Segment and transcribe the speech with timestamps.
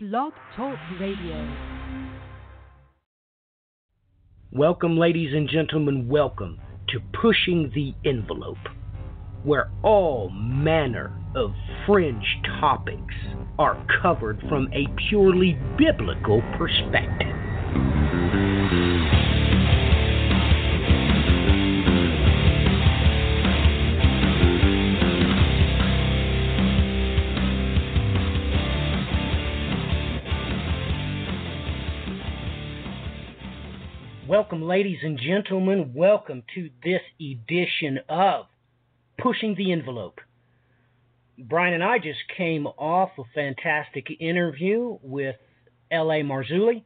[0.00, 1.56] Blog Talk Radio.
[4.52, 8.58] Welcome, ladies and gentlemen, welcome to Pushing the Envelope,
[9.42, 11.50] where all manner of
[11.84, 13.14] fringe topics
[13.58, 17.34] are covered from a purely biblical perspective.
[34.38, 35.94] Welcome, ladies and gentlemen.
[35.96, 38.46] Welcome to this edition of
[39.20, 40.20] Pushing the Envelope.
[41.36, 45.34] Brian and I just came off a fantastic interview with
[45.90, 46.22] L.A.
[46.22, 46.84] Marzulli,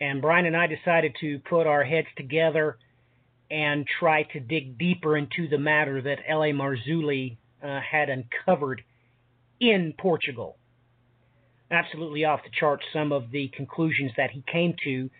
[0.00, 2.78] and Brian and I decided to put our heads together
[3.50, 6.52] and try to dig deeper into the matter that L.A.
[6.52, 8.84] Marzulli uh, had uncovered
[9.58, 10.56] in Portugal.
[11.68, 15.10] Absolutely off the charts, some of the conclusions that he came to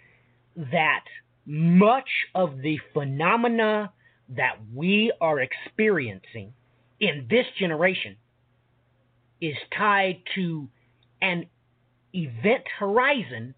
[0.57, 1.03] that
[1.51, 3.93] much of the phenomena
[4.29, 6.53] that we are experiencing
[7.01, 8.15] in this generation
[9.41, 10.69] is tied to
[11.21, 11.47] an
[12.15, 13.53] event horizon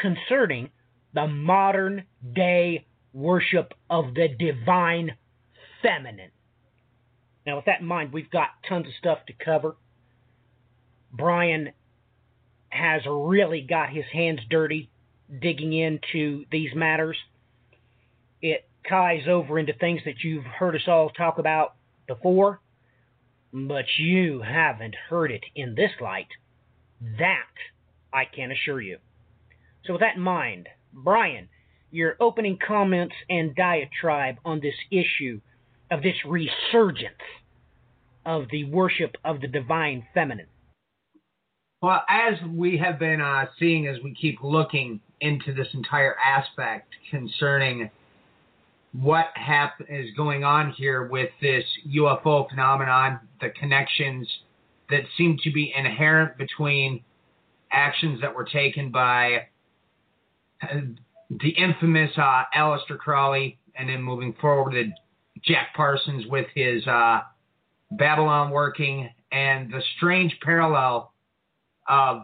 [0.00, 0.70] concerning
[1.14, 5.10] the modern day worship of the divine
[5.82, 6.30] feminine.
[7.44, 9.74] Now, with that in mind, we've got tons of stuff to cover.
[11.10, 11.72] Brian
[12.68, 14.90] has really got his hands dirty
[15.40, 17.16] digging into these matters.
[18.40, 21.74] It ties over into things that you've heard us all talk about
[22.06, 22.60] before,
[23.52, 26.28] but you haven't heard it in this light.
[27.18, 27.44] That
[28.12, 28.98] I can assure you.
[29.84, 31.48] So, with that in mind, Brian,
[31.90, 35.40] your opening comments and diatribe on this issue
[35.90, 37.14] of this resurgence
[38.24, 40.48] of the worship of the divine feminine.
[41.80, 46.94] Well, as we have been uh, seeing as we keep looking into this entire aspect
[47.10, 47.90] concerning
[48.92, 54.28] what hap- is going on here with this UFO phenomenon, the connections
[54.90, 57.02] that seem to be inherent between
[57.72, 59.46] actions that were taken by
[60.62, 60.80] uh,
[61.28, 64.90] the infamous uh, Aleister Crowley, and then moving forward to
[65.44, 67.20] Jack Parsons with his uh,
[67.92, 71.12] Babalon working, and the strange parallel
[71.88, 72.22] of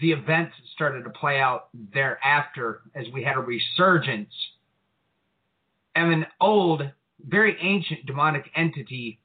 [0.00, 4.32] the events started to play out thereafter as we had a resurgence
[5.94, 6.82] and an old,
[7.26, 9.20] very ancient demonic entity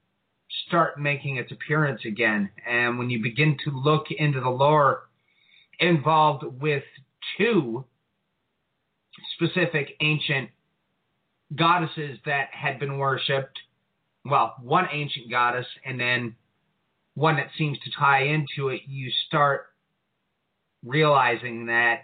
[0.67, 2.49] start making its appearance again.
[2.67, 5.09] And when you begin to look into the lore
[5.79, 6.83] involved with
[7.37, 7.85] two
[9.35, 10.49] specific ancient
[11.55, 13.59] goddesses that had been worshipped,
[14.23, 16.35] well, one ancient goddess and then
[17.13, 19.67] one that seems to tie into it, you start
[20.85, 22.03] realizing that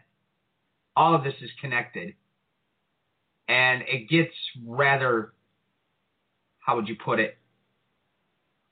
[0.96, 2.16] all of this is connected.
[3.48, 4.34] And it gets
[4.66, 5.34] rather,
[6.60, 7.38] how would you put it,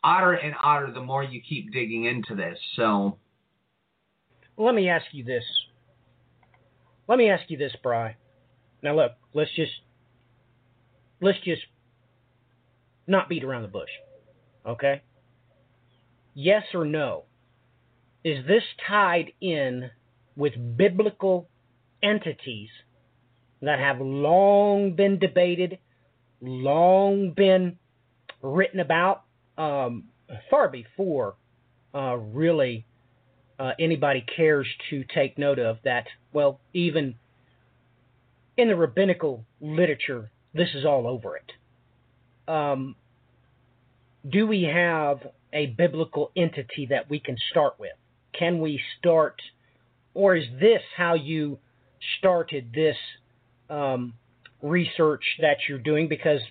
[0.03, 2.57] odder and odder the more you keep digging into this.
[2.75, 3.17] So.
[4.57, 5.43] Let me ask you this.
[7.07, 8.15] Let me ask you this, Bry.
[8.81, 9.71] Now look, let's just
[11.21, 11.61] let's just
[13.07, 13.89] not beat around the bush.
[14.65, 15.01] Okay?
[16.33, 17.23] Yes or no?
[18.23, 19.89] Is this tied in
[20.39, 21.49] with biblical
[22.01, 22.69] entities
[23.61, 25.77] that have long been debated,
[26.39, 27.77] long been
[28.41, 29.23] written about,
[29.57, 30.05] um,
[30.49, 31.35] far before
[31.93, 32.85] uh, really
[33.59, 36.05] uh, anybody cares to take note of that.
[36.31, 37.15] Well, even
[38.55, 41.51] in the rabbinical literature, this is all over it.
[42.49, 42.95] Um,
[44.27, 45.19] do we have
[45.51, 47.91] a biblical entity that we can start with?
[48.31, 49.41] Can we start
[50.19, 51.59] or is this how you
[52.17, 52.97] started this
[53.69, 54.15] um,
[54.61, 56.09] research that you're doing?
[56.09, 56.41] Because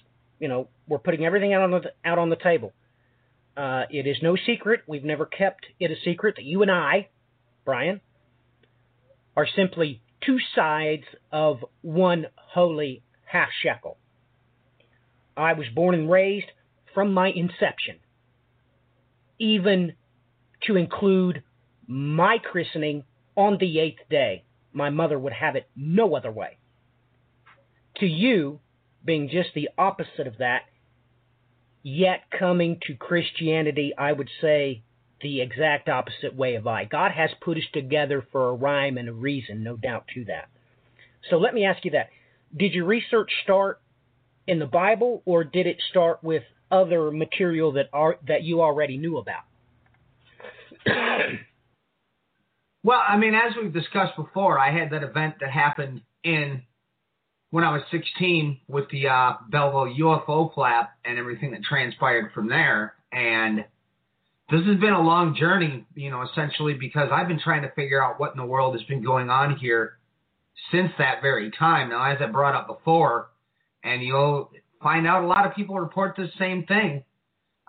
[0.41, 2.73] you know we're putting everything out on the out on the table.
[3.59, 4.85] Uh, it is no secret.
[4.87, 7.09] We've never kept it a secret that you and I,
[7.67, 8.01] Brian,
[9.37, 13.99] are simply two sides of one holy half shekel.
[15.37, 16.51] I was born and raised
[16.95, 17.97] from my inception,
[19.39, 19.93] even
[20.67, 21.43] to include
[21.87, 23.05] my christening
[23.39, 24.43] on the eighth day.
[24.73, 26.59] My mother would have it no other way.
[27.99, 28.61] To you,
[29.05, 30.63] being just the opposite of that,
[31.83, 34.83] yet coming to Christianity, I would say
[35.23, 36.85] the exact opposite way of I.
[36.85, 40.49] God has put us together for a rhyme and a reason, no doubt to that.
[41.31, 42.09] So let me ask you that.
[42.57, 43.81] Did your research start
[44.47, 48.99] in the Bible or did it start with other material that are that you already
[48.99, 49.45] knew about?
[52.89, 56.63] Well, I mean, as we've discussed before, I had that event that happened in
[57.51, 62.49] when I was 16 with the uh, Belleville UFO flap and everything that transpired from
[62.49, 62.95] there.
[63.13, 63.67] And
[64.51, 68.03] this has been a long journey, you know, essentially because I've been trying to figure
[68.03, 69.99] out what in the world has been going on here
[70.73, 71.91] since that very time.
[71.91, 73.29] Now, as I brought up before,
[73.85, 74.51] and you'll
[74.83, 77.05] find out a lot of people report the same thing.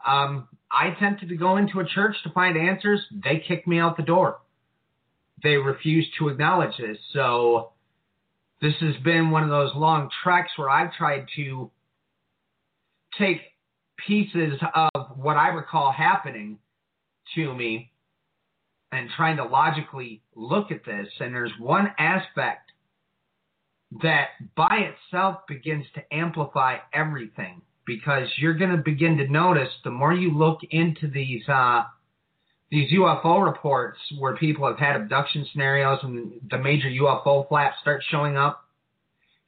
[0.08, 3.02] Um, I attempted to go into a church to find answers.
[3.12, 4.40] They kicked me out the door.
[5.44, 6.98] They refuse to acknowledge this.
[7.14, 7.72] So
[8.62, 11.72] this has been one of those long treks where I've tried to
[13.18, 13.42] take
[14.08, 16.60] pieces of what I recall happening
[17.36, 17.92] to me
[18.92, 21.08] and trying to logically look at this.
[21.20, 22.72] And there's one aspect
[24.02, 29.90] that by itself begins to amplify everything because you're going to begin to notice the
[29.90, 31.84] more you look into these uh,
[32.72, 38.04] these UFO reports where people have had abduction scenarios and the major UFO flaps start
[38.10, 38.66] showing up,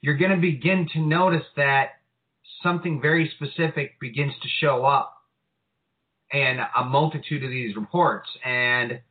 [0.02, 2.00] you're going to begin to notice that
[2.64, 5.18] something very specific begins to show up
[6.32, 8.28] in a multitude of these reports.
[8.44, 9.02] And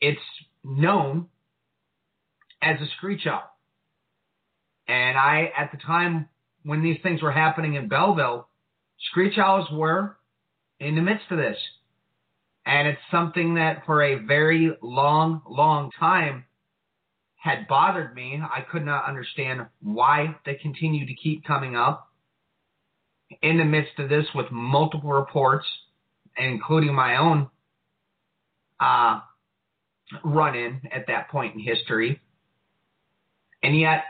[0.00, 0.20] it's
[0.62, 1.26] known
[2.62, 3.50] as a screech owl.
[4.88, 6.28] And I, at the time
[6.62, 8.48] when these things were happening in Belleville,
[9.10, 10.16] screech owls were
[10.78, 11.56] in the midst of this.
[12.66, 16.44] And it's something that for a very long, long time
[17.36, 18.42] had bothered me.
[18.42, 22.10] I could not understand why they continue to keep coming up
[23.40, 25.66] in the midst of this with multiple reports,
[26.36, 27.48] including my own
[28.80, 29.20] uh,
[30.24, 32.20] run in at that point in history.
[33.62, 34.04] And yet,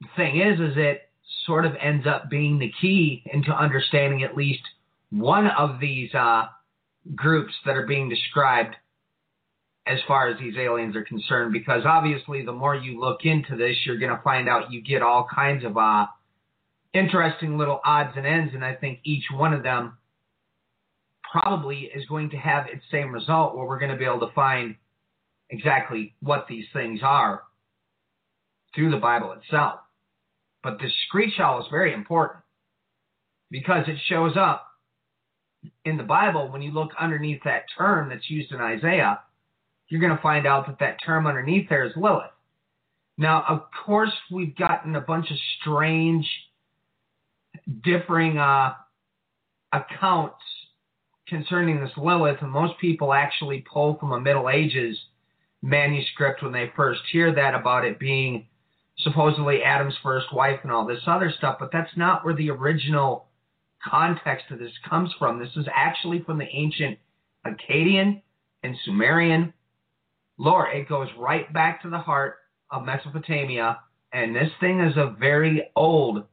[0.00, 1.02] the thing is, is it
[1.46, 4.62] sort of ends up being the key into understanding at least
[5.10, 6.46] one of these uh,
[7.14, 8.76] groups that are being described
[9.86, 11.52] as far as these aliens are concerned.
[11.52, 15.02] Because obviously, the more you look into this, you're going to find out you get
[15.02, 16.06] all kinds of uh,
[16.94, 18.54] interesting little odds and ends.
[18.54, 19.98] And I think each one of them
[21.30, 24.32] probably is going to have its same result where we're going to be able to
[24.34, 24.76] find
[25.50, 27.42] exactly what these things are
[28.74, 29.80] through the Bible itself.
[30.62, 32.44] But the screech owl is very important
[33.50, 34.66] because it shows up
[35.84, 39.20] in the Bible when you look underneath that term that's used in Isaiah.
[39.88, 42.30] You're going to find out that that term underneath there is Lilith.
[43.18, 46.26] Now, of course, we've gotten a bunch of strange,
[47.82, 48.74] differing uh,
[49.72, 50.42] accounts
[51.28, 54.98] concerning this Lilith, and most people actually pull from a Middle Ages
[55.62, 58.46] manuscript when they first hear that about it being
[58.98, 63.26] supposedly Adam's first wife and all this other stuff, but that's not where the original
[63.84, 65.38] context of this comes from.
[65.38, 66.98] This is actually from the ancient
[67.46, 68.22] Akkadian
[68.62, 69.52] and Sumerian
[70.38, 70.70] lore.
[70.70, 72.36] It goes right back to the heart
[72.70, 73.80] of Mesopotamia,
[74.12, 76.24] and this thing is a very old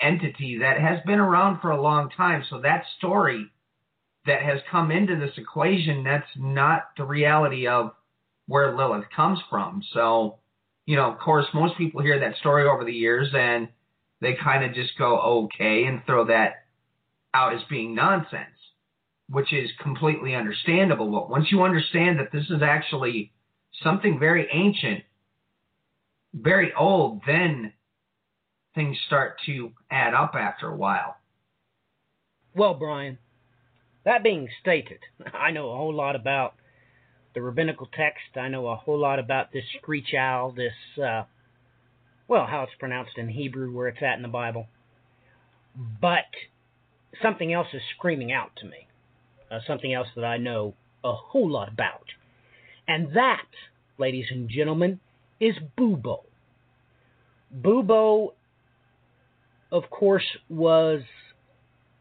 [0.00, 2.44] entity that has been around for a long time.
[2.48, 3.50] So that story
[4.26, 7.92] that has come into this equation, that's not the reality of
[8.46, 9.82] where Lilith comes from.
[9.92, 10.38] So
[10.88, 13.68] you know, of course, most people hear that story over the years and
[14.20, 16.64] they kind of just go okay and throw that
[17.34, 18.56] out as being nonsense,
[19.28, 21.10] which is completely understandable.
[21.10, 23.32] But once you understand that this is actually
[23.82, 25.04] something very ancient,
[26.34, 27.72] very old, then
[28.74, 31.16] things start to add up after a while.
[32.54, 33.18] Well, Brian,
[34.04, 34.98] that being stated,
[35.34, 36.54] I know a whole lot about
[37.34, 38.36] the rabbinical text.
[38.36, 40.72] I know a whole lot about this screech owl, this,
[41.02, 41.24] uh,
[42.28, 44.68] well, how it's pronounced in Hebrew, where it's at in the Bible.
[46.00, 46.26] But
[47.22, 48.86] something else is screaming out to me,
[49.50, 52.04] uh, something else that I know a whole lot about.
[52.86, 53.46] And that,
[53.96, 55.00] ladies and gentlemen,
[55.40, 56.24] is Bubo.
[57.54, 58.34] Bubo,
[59.72, 61.02] of course, was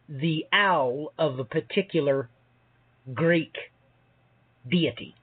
[0.09, 2.29] the owl of a particular
[3.13, 3.55] Greek
[4.69, 5.15] deity.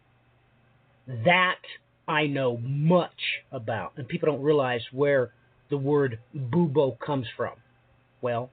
[1.07, 1.61] That
[2.07, 5.33] I know much about, and people don't realize where
[5.71, 7.55] the word bubo comes from.
[8.21, 8.51] Well,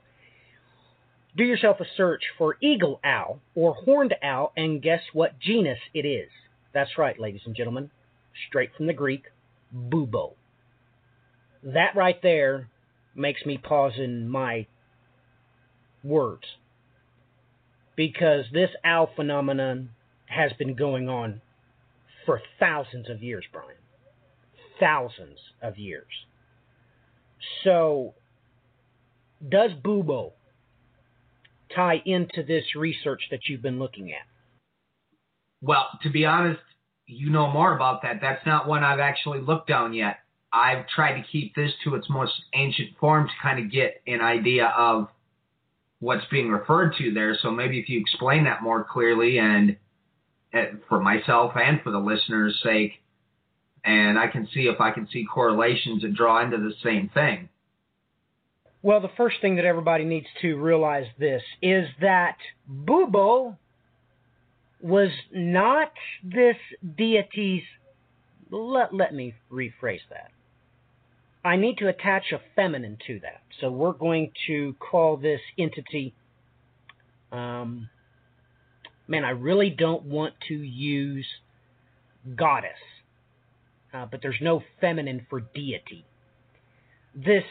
[1.35, 6.05] do yourself a search for eagle owl or horned owl, and guess what genus it
[6.05, 6.29] is?
[6.73, 7.91] That's right, ladies and gentlemen,
[8.47, 9.25] straight from the Greek,
[9.73, 10.33] bubo.
[11.63, 12.69] That right there
[13.15, 14.67] makes me pause in my
[16.03, 16.43] words
[17.95, 19.89] because this owl phenomenon
[20.25, 21.41] has been going on
[22.31, 23.75] for thousands of years, Brian.
[24.79, 26.07] Thousands of years.
[27.65, 28.13] So,
[29.49, 30.31] does Bubo
[31.75, 34.25] tie into this research that you've been looking at?
[35.61, 36.61] Well, to be honest,
[37.05, 38.19] you know more about that.
[38.21, 40.19] That's not one I've actually looked down yet.
[40.53, 44.21] I've tried to keep this to its most ancient form to kind of get an
[44.21, 45.09] idea of
[45.99, 47.37] what's being referred to there.
[47.41, 49.75] So maybe if you explain that more clearly and
[50.89, 52.93] for myself and for the listeners' sake,
[53.83, 57.49] and I can see if I can see correlations and draw into the same thing.
[58.83, 62.37] Well, the first thing that everybody needs to realize this is that
[62.69, 63.57] Bubo
[64.81, 65.91] was not
[66.23, 66.57] this
[66.97, 67.63] deity's.
[68.49, 70.31] Let, let me rephrase that.
[71.43, 73.41] I need to attach a feminine to that.
[73.59, 76.13] So we're going to call this entity.
[77.31, 77.89] Um,
[79.11, 81.25] man, I really don't want to use
[82.35, 82.71] goddess,
[83.93, 86.05] uh, but there's no feminine for deity.
[87.13, 87.43] This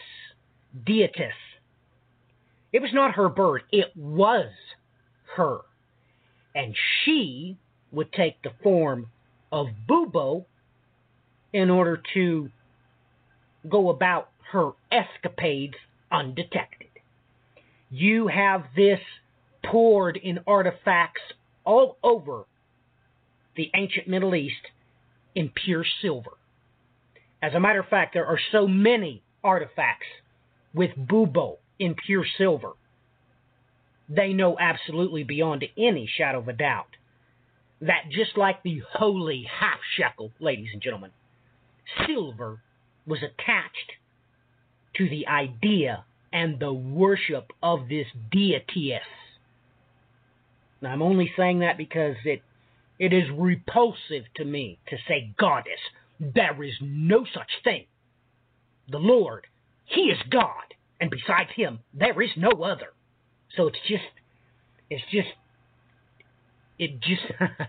[0.86, 1.34] deitess,
[2.72, 4.50] it was not her bird, it was
[5.36, 5.58] her.
[6.54, 6.74] And
[7.04, 7.58] she
[7.92, 9.10] would take the form
[9.52, 10.46] of Bubo
[11.52, 12.48] in order to
[13.68, 15.74] go about her escapades
[16.10, 16.88] undetected.
[17.90, 19.00] You have this
[19.64, 21.20] poured in artifacts
[21.64, 22.44] all over
[23.56, 24.68] the ancient Middle East
[25.34, 26.32] in pure silver.
[27.42, 30.06] As a matter of fact, there are so many artifacts
[30.74, 32.72] with Bubo in pure silver.
[34.08, 36.96] They know absolutely beyond any shadow of a doubt
[37.80, 41.10] that just like the holy half shekel, ladies and gentlemen,
[42.06, 42.60] silver
[43.06, 43.92] was attached
[44.96, 49.00] to the idea and the worship of this deitess.
[50.82, 52.42] Now, I'm only saying that because it
[52.98, 55.80] it is repulsive to me to say goddess.
[56.20, 57.86] There is no such thing.
[58.90, 59.46] The Lord,
[59.86, 62.88] He is God, and besides Him, there is no other.
[63.56, 64.04] So it's just,
[64.90, 65.28] it's just,
[66.78, 67.22] it just,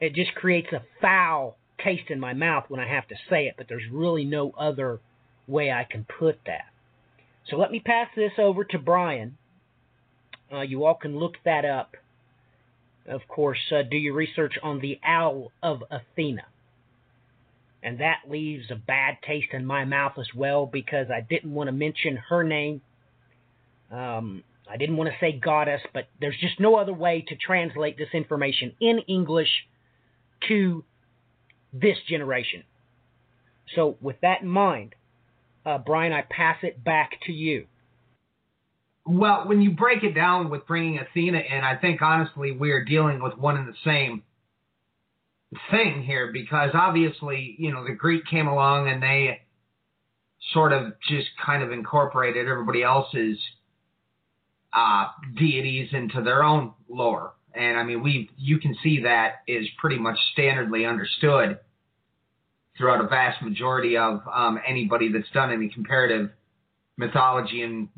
[0.00, 3.54] it just creates a foul taste in my mouth when I have to say it,
[3.56, 5.00] but there's really no other
[5.46, 6.66] way I can put that.
[7.48, 9.38] So let me pass this over to Brian.
[10.52, 11.96] Uh, you all can look that up.
[13.06, 16.44] Of course, uh, do your research on the Owl of Athena.
[17.82, 21.68] And that leaves a bad taste in my mouth as well because I didn't want
[21.68, 22.80] to mention her name.
[23.90, 27.96] Um, I didn't want to say goddess, but there's just no other way to translate
[27.96, 29.48] this information in English
[30.48, 30.84] to
[31.72, 32.64] this generation.
[33.74, 34.94] So, with that in mind,
[35.64, 37.66] uh, Brian, I pass it back to you.
[39.08, 42.84] Well, when you break it down with bringing Athena in, I think honestly we are
[42.84, 44.22] dealing with one and the same
[45.70, 49.40] thing here because obviously, you know, the Greek came along and they
[50.52, 53.38] sort of just kind of incorporated everybody else's
[54.74, 55.06] uh,
[55.38, 57.32] deities into their own lore.
[57.54, 61.60] And I mean, we you can see that is pretty much standardly understood
[62.76, 66.30] throughout a vast majority of um, anybody that's done any comparative
[66.98, 67.88] mythology and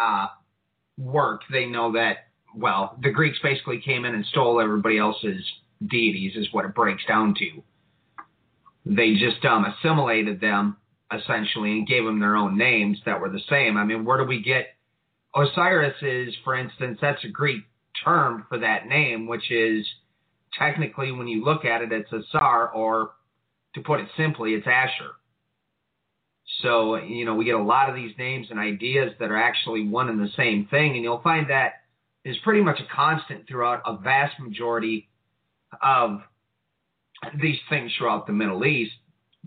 [0.00, 0.28] uh,
[0.98, 1.42] work.
[1.50, 5.44] They know that well, the Greeks basically came in and stole everybody else's
[5.86, 7.62] deities, is what it breaks down to.
[8.86, 10.76] They just um, assimilated them
[11.12, 13.76] essentially and gave them their own names that were the same.
[13.76, 14.74] I mean, where do we get
[15.34, 15.96] Osiris?
[16.02, 17.64] Is for instance, that's a Greek
[18.04, 19.86] term for that name, which is
[20.58, 23.12] technically, when you look at it, it's Asar, or
[23.74, 25.12] to put it simply, it's Asher.
[26.62, 29.86] So, you know, we get a lot of these names and ideas that are actually
[29.86, 31.82] one and the same thing, and you'll find that
[32.24, 35.08] is pretty much a constant throughout a vast majority
[35.82, 36.20] of
[37.40, 38.92] these things throughout the Middle East.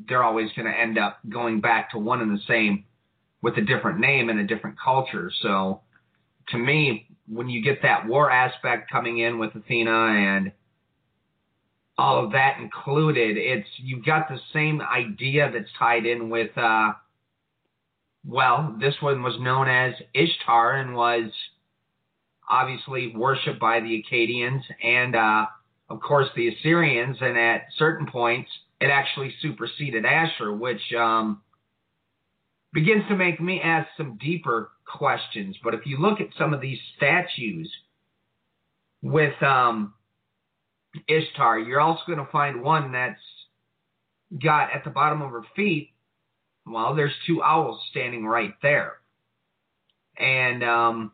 [0.08, 2.86] They're always going to end up going back to one and the same
[3.42, 5.32] with a different name and a different culture.
[5.42, 5.82] So,
[6.50, 10.52] to me, when you get that war aspect coming in with Athena and
[11.98, 16.94] all of that included, it's you've got the same idea that's tied in with uh
[18.26, 21.30] well, this one was known as Ishtar and was
[22.50, 25.46] obviously worshipped by the Akkadians and uh
[25.90, 28.50] of course the Assyrians and at certain points
[28.82, 31.42] it actually superseded Asher, which um
[32.74, 35.56] begins to make me ask some deeper questions.
[35.64, 37.72] But if you look at some of these statues
[39.02, 39.94] with um,
[41.08, 43.20] Ishtar, you're also going to find one that's
[44.42, 45.92] got at the bottom of her feet,
[46.66, 48.94] well, there's two owls standing right there.
[50.18, 51.12] And um,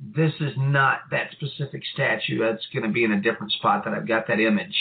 [0.00, 2.38] this is not that specific statue.
[2.38, 4.74] That's going to be in a different spot that I've got that image.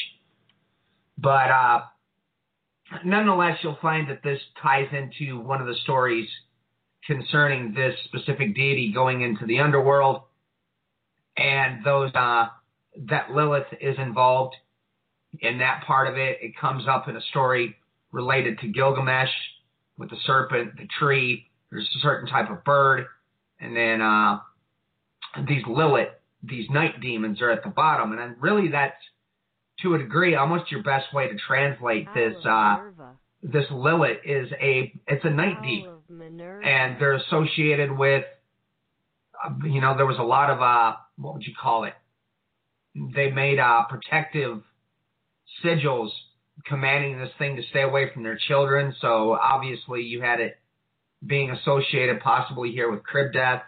[1.17, 1.81] But uh,
[3.03, 6.27] nonetheless, you'll find that this ties into one of the stories
[7.05, 10.23] concerning this specific deity going into the underworld,
[11.37, 12.47] and those uh,
[13.09, 14.55] that Lilith is involved
[15.41, 16.39] in that part of it.
[16.41, 17.75] It comes up in a story
[18.11, 19.29] related to Gilgamesh
[19.97, 21.49] with the serpent, the tree.
[21.71, 23.05] There's a certain type of bird,
[23.59, 24.39] and then uh,
[25.47, 26.09] these Lilith,
[26.43, 28.11] these night demons, are at the bottom.
[28.11, 28.95] And then really, that's
[29.81, 32.35] to a degree almost your best way to translate this.
[32.45, 32.77] Uh,
[33.43, 35.99] this Lilith is a it's a night demon,
[36.63, 38.23] and they're associated with.
[39.43, 41.93] Uh, you know, there was a lot of uh, what would you call it?
[42.95, 44.61] They made uh, protective
[45.63, 46.09] sigils
[46.65, 48.95] commanding this thing to stay away from their children.
[49.01, 50.57] So obviously, you had it
[51.25, 53.63] being associated possibly here with crib death.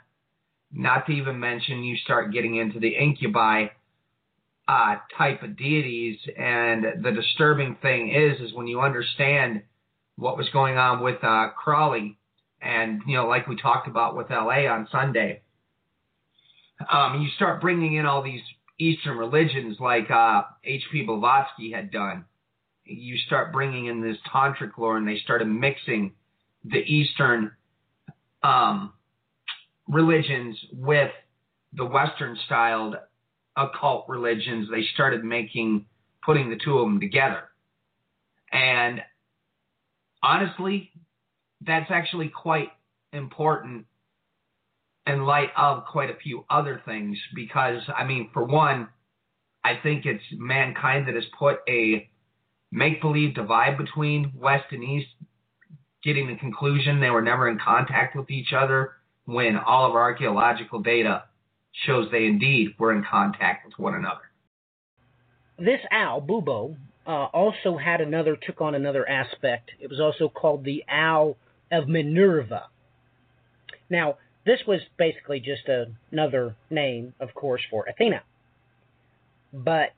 [0.72, 3.68] Not to even mention, you start getting into the incubi
[4.68, 6.20] uh, type of deities.
[6.38, 9.64] And the disturbing thing is, is when you understand
[10.18, 12.18] what was going on with uh, Crowley,
[12.62, 15.42] and you know, like we talked about with LA on Sunday,
[16.92, 18.42] um, you start bringing in all these
[18.80, 21.04] Eastern religions, like uh, H.P.
[21.04, 22.26] Blavatsky had done.
[22.86, 26.14] You start bringing in this tantric lore, and they started mixing
[26.64, 27.52] the Eastern
[28.44, 28.94] um,
[29.88, 31.12] religions with
[31.74, 32.96] the Western styled
[33.58, 35.86] occult religions, they started making
[36.24, 37.44] putting the two of them together.
[38.52, 39.02] And
[40.22, 40.92] honestly,
[41.66, 42.70] that's actually quite
[43.12, 43.86] important
[45.08, 48.90] in light of quite a few other things because I mean, for one,
[49.64, 52.10] I think it's mankind that has put a
[52.72, 55.10] make believe divide between West and East,
[56.04, 58.92] getting the conclusion they were never in contact with each other
[59.26, 61.24] when all of our archaeological data
[61.86, 64.22] shows they indeed were in contact with one another.
[65.60, 69.72] This owl, Bubo, uh, also had another, took on another aspect.
[69.80, 71.36] It was also called the Owl
[71.72, 72.64] of Minerva.
[73.90, 74.18] Now,
[74.48, 78.22] this was basically just a, another name, of course, for Athena.
[79.54, 79.90] But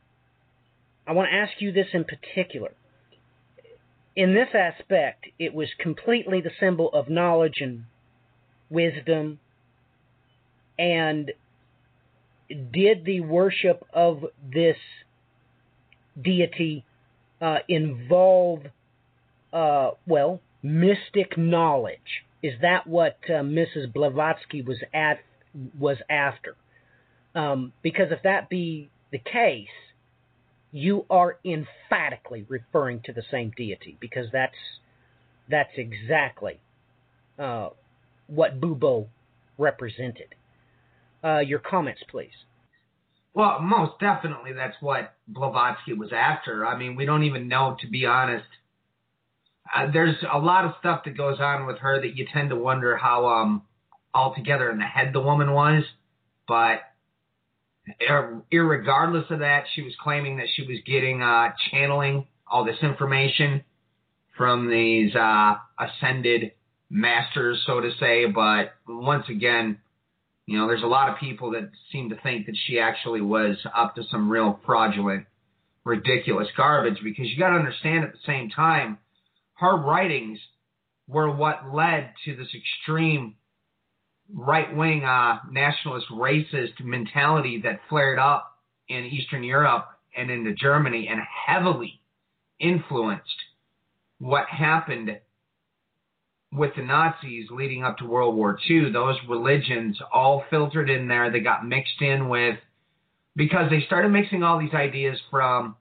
[1.05, 2.71] I want to ask you this in particular.
[4.15, 7.85] In this aspect, it was completely the symbol of knowledge and
[8.71, 9.39] wisdom
[10.79, 11.31] and
[12.49, 14.77] did the worship of this
[16.19, 16.83] deity
[17.39, 18.61] uh, involve,
[19.53, 22.25] uh, well, mystic knowledge?
[22.41, 23.91] Is that what uh, Mrs.
[23.93, 25.19] Blavatsky was at
[25.77, 26.55] was after?
[27.35, 29.67] Um, because if that be the case,
[30.71, 34.55] you are emphatically referring to the same deity because that's
[35.49, 36.59] that's exactly
[37.37, 37.69] uh,
[38.27, 39.07] what Bubo
[39.57, 40.35] represented.
[41.23, 42.45] Uh, your comments, please.
[43.33, 46.65] Well, most definitely that's what Blavatsky was after.
[46.65, 48.45] I mean, we don't even know, to be honest.
[49.75, 52.55] Uh, there's a lot of stuff that goes on with her that you tend to
[52.55, 53.63] wonder how um
[54.13, 55.83] altogether in the head the woman was.
[56.47, 56.81] But
[58.09, 62.81] er, irregardless of that, she was claiming that she was getting uh, channeling all this
[62.81, 63.63] information
[64.37, 66.53] from these uh, ascended
[66.89, 68.25] masters, so to say.
[68.25, 69.77] But once again,
[70.45, 73.57] you know, there's a lot of people that seem to think that she actually was
[73.75, 75.25] up to some real fraudulent,
[75.83, 78.97] ridiculous garbage because you got to understand at the same time,
[79.59, 80.39] her writings
[81.07, 83.35] were what led to this extreme
[84.33, 91.07] right wing uh, nationalist racist mentality that flared up in Eastern Europe and into Germany
[91.09, 91.99] and heavily
[92.59, 93.23] influenced
[94.19, 95.17] what happened
[96.51, 101.31] with the Nazis leading up to World War II, those religions all filtered in there.
[101.31, 102.57] They got mixed in with
[103.35, 105.75] because they started mixing all these ideas from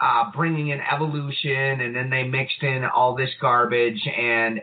[0.00, 4.00] uh, bringing in evolution, and then they mixed in all this garbage.
[4.06, 4.62] And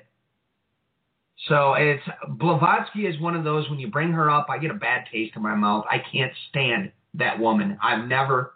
[1.47, 4.75] so it's Blavatsky is one of those when you bring her up, I get a
[4.75, 5.85] bad taste in my mouth.
[5.89, 7.77] I can't stand that woman.
[7.81, 8.53] I've never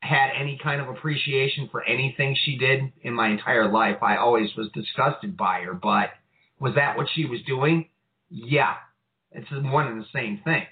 [0.00, 3.96] had any kind of appreciation for anything she did in my entire life.
[4.02, 6.10] I always was disgusted by her, but
[6.60, 7.88] was that what she was doing?
[8.30, 8.74] Yeah.
[9.32, 10.64] It's one and the same thing.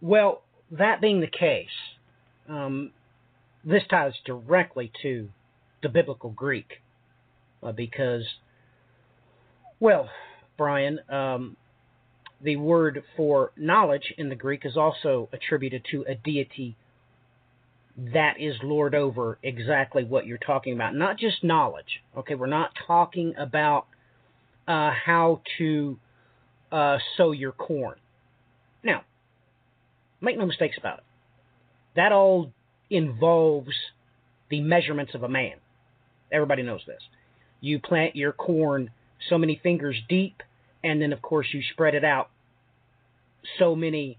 [0.00, 1.68] Well, that being the case,
[2.48, 2.90] um,
[3.64, 5.28] this ties directly to
[5.82, 6.80] the biblical Greek
[7.62, 8.24] uh, because,
[9.80, 10.08] well,
[10.56, 11.56] Brian, um,
[12.40, 16.76] the word for knowledge in the Greek is also attributed to a deity
[17.96, 20.94] that is lord over exactly what you're talking about.
[20.94, 22.02] Not just knowledge.
[22.16, 23.86] Okay, we're not talking about
[24.66, 25.98] uh, how to
[26.70, 27.96] uh, sow your corn.
[28.82, 29.04] Now,
[30.20, 31.04] make no mistakes about it.
[31.96, 32.50] That all
[32.92, 33.74] involves
[34.50, 35.54] the measurements of a man.
[36.30, 37.00] Everybody knows this.
[37.60, 38.90] You plant your corn
[39.28, 40.42] so many fingers deep,
[40.84, 42.30] and then, of course, you spread it out
[43.58, 44.18] so many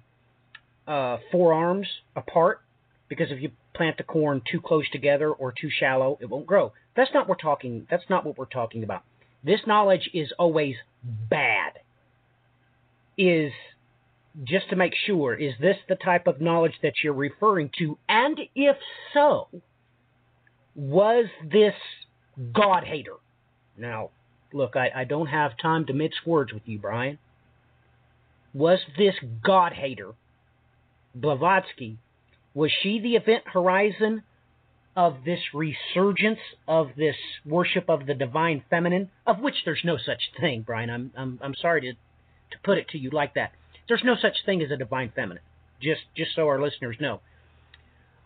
[0.87, 2.61] uh, forearms apart.
[3.09, 6.73] Because if you plant the corn too close together or too shallow, it won't grow.
[6.95, 7.85] That's not we're talking.
[7.89, 9.03] That's not what we're talking about.
[9.43, 11.73] This knowledge is always bad.
[13.17, 13.51] Is
[14.43, 17.97] just to make sure, is this the type of knowledge that you're referring to?
[18.09, 18.77] And if
[19.13, 19.47] so,
[20.75, 21.75] was this
[22.51, 23.15] God hater?
[23.77, 24.09] Now,
[24.51, 27.19] look, I, I don't have time to mix words with you, Brian.
[28.53, 30.13] Was this God hater,
[31.15, 31.97] Blavatsky,
[32.53, 34.23] was she the event horizon
[34.95, 37.15] of this resurgence of this
[37.45, 40.89] worship of the divine feminine, of which there's no such thing, Brian.
[40.89, 43.53] I'm I'm I'm sorry to to put it to you like that.
[43.87, 45.43] There's no such thing as a divine feminine.
[45.81, 47.21] Just just so our listeners know.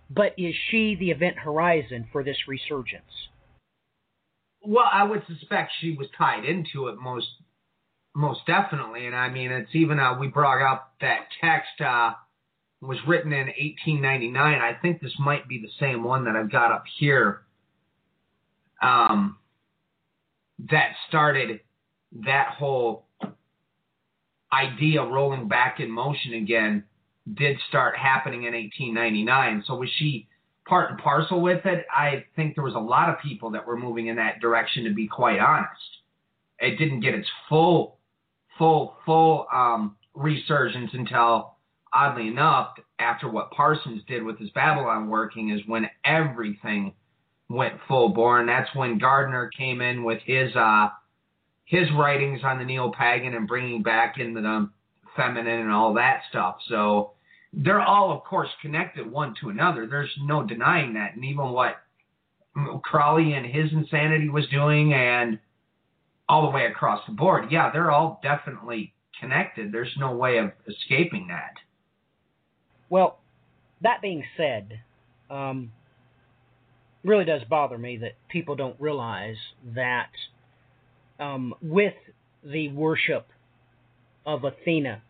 [0.09, 3.29] But is she the event horizon for this resurgence?
[4.61, 7.27] Well, I would suspect she was tied into it most
[8.15, 12.13] most definitely, and I mean it's even uh, we brought up that text uh,
[12.81, 14.61] was written in 1899.
[14.61, 17.41] I think this might be the same one that I've got up here.
[18.81, 19.37] Um,
[20.71, 21.59] that started
[22.25, 23.06] that whole
[24.51, 26.83] idea rolling back in motion again
[27.33, 29.63] did start happening in 1899.
[29.67, 30.27] So was she
[30.65, 31.85] part and parcel with it?
[31.91, 34.85] I think there was a lot of people that were moving in that direction.
[34.85, 35.71] To be quite honest,
[36.59, 37.97] it didn't get its full,
[38.57, 41.55] full, full um, resurgence until,
[41.93, 46.93] oddly enough, after what Parsons did with his Babalon working, is when everything
[47.49, 50.89] went full bore, and that's when Gardner came in with his uh,
[51.67, 54.69] his writings on the neo pagan and bringing back in the
[55.17, 56.57] feminine and all that stuff.
[56.69, 57.11] So
[57.51, 59.85] they're all, of course, connected one to another.
[59.85, 61.15] There's no denying that.
[61.15, 61.75] And even what
[62.83, 65.39] Crowley and his insanity was doing, and
[66.29, 69.71] all the way across the board, yeah, they're all definitely connected.
[69.71, 71.55] There's no way of escaping that.
[72.89, 73.19] Well,
[73.81, 74.79] that being said,
[75.29, 75.73] um,
[77.03, 79.35] really does bother me that people don't realize
[79.75, 80.09] that
[81.19, 81.93] um, with
[82.43, 83.27] the worship
[84.25, 85.01] of Athena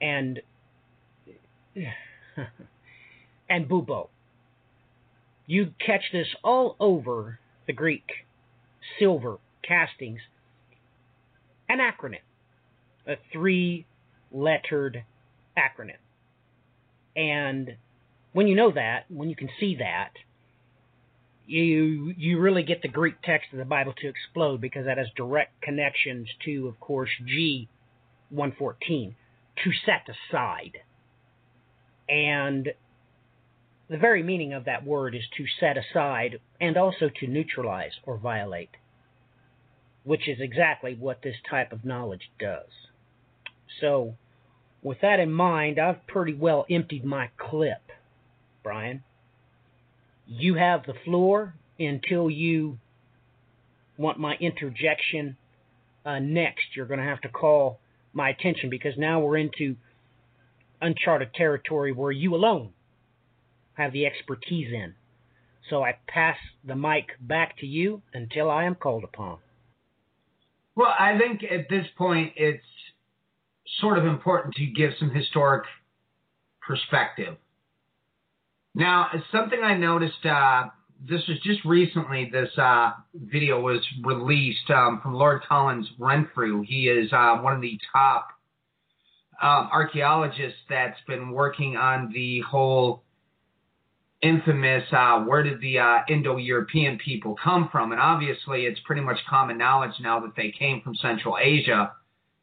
[0.00, 0.40] and
[3.48, 4.08] and Bubo.
[5.46, 8.04] You catch this all over the Greek
[8.98, 10.20] silver castings.
[11.70, 12.20] An acronym,
[13.06, 15.04] a three-lettered
[15.56, 15.98] acronym,
[17.14, 17.76] and
[18.32, 20.12] when you know that, when you can see that,
[21.48, 25.08] you you really get the Greek text of the Bible to explode because that has
[25.16, 27.68] direct connections to, of course, G
[28.28, 29.16] 114
[29.64, 30.78] to set aside.
[32.06, 32.68] And
[33.88, 38.18] the very meaning of that word is to set aside and also to neutralize or
[38.18, 38.76] violate,
[40.04, 42.68] which is exactly what this type of knowledge does.
[43.80, 44.16] So,
[44.82, 47.90] with that in mind, I've pretty well emptied my clip,
[48.62, 49.02] Brian
[50.28, 52.78] you have the floor until you
[53.96, 55.36] want my interjection
[56.04, 56.76] uh, next.
[56.76, 57.80] You're going to have to call
[58.12, 59.76] my attention because now we're into
[60.80, 62.70] uncharted territory where you alone
[63.74, 64.94] have the expertise in.
[65.70, 69.38] So I pass the mic back to you until I am called upon.
[70.74, 72.64] Well, I think at this point it's
[73.80, 75.64] sort of important to give some historic
[76.60, 77.36] perspective.
[78.78, 80.66] Now, something I noticed, uh,
[81.04, 86.62] this was just recently, this uh, video was released um, from Lord Collins Renfrew.
[86.62, 88.28] He is uh, one of the top
[89.42, 93.02] um, archaeologists that's been working on the whole
[94.22, 97.90] infamous uh, where did the uh, Indo-European people come from?
[97.90, 101.94] And obviously, it's pretty much common knowledge now that they came from Central Asia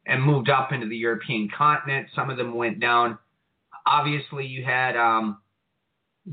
[0.05, 2.09] and moved up into the European continent.
[2.13, 3.19] Some of them went down.
[3.87, 5.37] Obviously, you had um,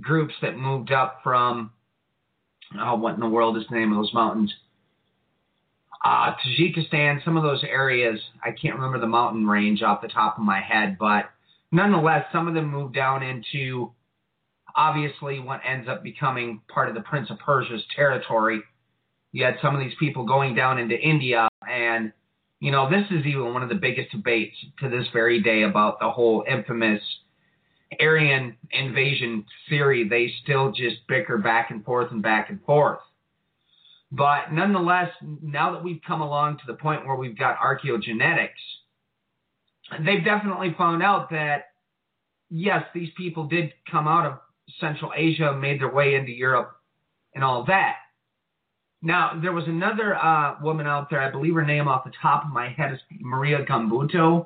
[0.01, 1.73] groups that moved up from
[2.79, 4.53] oh, what in the world is the name of those mountains?
[6.05, 8.19] Uh, Tajikistan, some of those areas.
[8.43, 11.31] I can't remember the mountain range off the top of my head, but
[11.71, 13.93] nonetheless, some of them moved down into
[14.75, 18.63] obviously what ends up becoming part of the Prince of Persia's territory.
[19.31, 22.13] You had some of these people going down into India, and
[22.59, 26.01] you know this is even one of the biggest debates to this very day about
[26.01, 27.01] the whole infamous
[28.01, 33.01] Aryan invasion theory, they still just bicker back and forth and back and forth.
[34.11, 35.11] But nonetheless,
[35.43, 38.49] now that we've come along to the point where we've got archaeogenetics,
[40.05, 41.73] they've definitely found out that
[42.51, 44.39] yes, these people did come out of
[44.79, 46.77] Central Asia, made their way into Europe,
[47.35, 47.97] and all that.
[49.01, 52.45] Now, there was another uh, woman out there, I believe her name off the top
[52.45, 54.45] of my head is Maria Gambuto.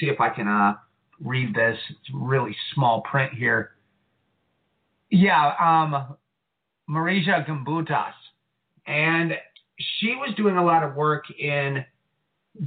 [0.00, 0.74] See if I can uh,
[1.22, 1.78] read this.
[1.90, 3.72] It's really small print here.
[5.10, 6.16] Yeah, um,
[6.88, 8.12] Marija Gimbutas.
[8.86, 9.32] And
[9.98, 11.84] she was doing a lot of work in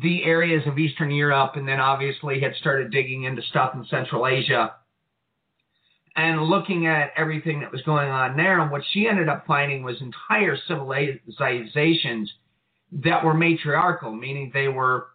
[0.01, 4.25] the areas of Eastern Europe and then obviously had started digging into stuff in Central
[4.27, 4.73] Asia
[6.15, 8.59] and looking at everything that was going on there.
[8.61, 12.31] And what she ended up finding was entire civilizations
[12.91, 15.07] that were matriarchal, meaning they were,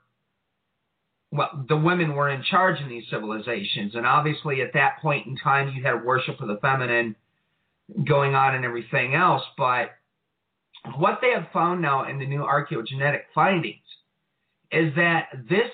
[1.32, 3.94] well, the women were in charge in these civilizations.
[3.94, 7.14] And obviously, at that point in time, you had worship of the feminine
[8.06, 9.42] going on and everything else.
[9.56, 9.90] But
[10.96, 13.78] what they have found now in the new archaeogenetic findings
[14.72, 15.70] is that this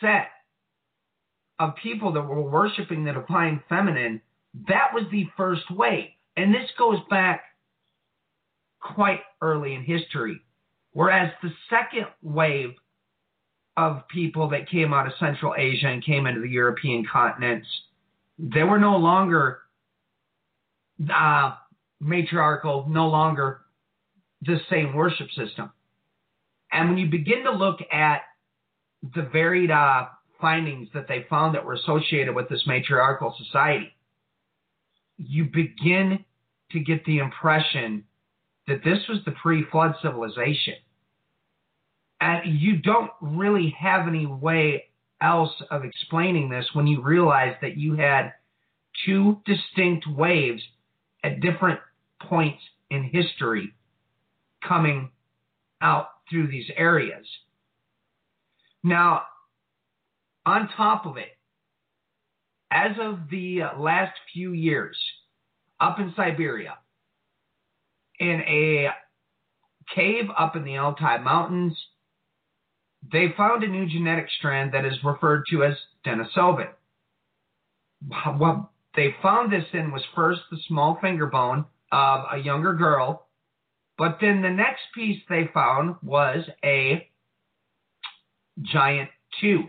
[0.00, 0.28] set
[1.58, 4.20] of people that were worshiping the divine feminine,
[4.68, 6.10] that was the first wave.
[6.36, 7.42] And this goes back
[8.80, 10.40] quite early in history.
[10.92, 12.74] Whereas the second wave
[13.76, 17.66] of people that came out of Central Asia and came into the European continents,
[18.38, 19.60] they were no longer
[21.12, 21.52] uh,
[22.00, 23.60] matriarchal, no longer
[24.42, 25.70] the same worship system.
[26.72, 28.22] And when you begin to look at
[29.14, 30.06] the varied uh,
[30.40, 33.92] findings that they found that were associated with this matriarchal society,
[35.18, 36.24] you begin
[36.72, 38.04] to get the impression
[38.66, 40.74] that this was the pre flood civilization.
[42.20, 44.84] And you don't really have any way
[45.20, 48.32] else of explaining this when you realize that you had
[49.04, 50.62] two distinct waves
[51.22, 51.80] at different
[52.22, 53.74] points in history
[54.66, 55.10] coming
[55.80, 57.26] out through these areas.
[58.82, 59.22] Now,
[60.44, 61.36] on top of it,
[62.70, 64.96] as of the last few years,
[65.80, 66.78] up in Siberia,
[68.18, 68.88] in a
[69.94, 71.76] cave up in the Altai Mountains,
[73.12, 76.68] they found a new genetic strand that is referred to as Denisovan.
[78.38, 83.26] What they found this in was first the small finger bone of a younger girl
[83.98, 87.08] but then the next piece they found was a
[88.60, 89.64] giant tooth.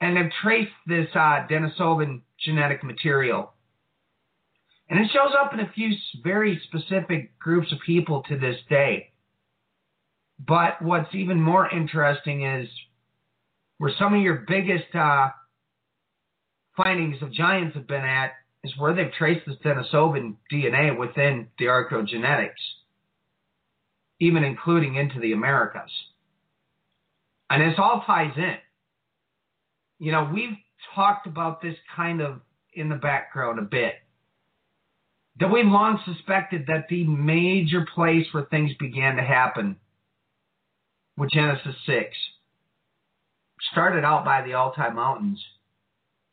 [0.00, 3.52] And they've traced this uh, Denisovan genetic material.
[4.88, 5.90] And it shows up in a few
[6.22, 9.10] very specific groups of people to this day.
[10.38, 12.68] But what's even more interesting is
[13.78, 15.28] where some of your biggest uh,
[16.76, 21.66] findings of giants have been at is where they've traced the Denisovan DNA within the
[21.66, 22.50] archaeogenetics,
[24.20, 25.90] even including into the Americas.
[27.48, 28.56] And this all ties in.
[29.98, 30.56] You know, we've
[30.94, 32.40] talked about this kind of
[32.74, 33.94] in the background a bit.
[35.38, 39.76] That we've long suspected that the major place where things began to happen
[41.16, 42.04] with Genesis 6
[43.72, 45.42] started out by the Altai Mountains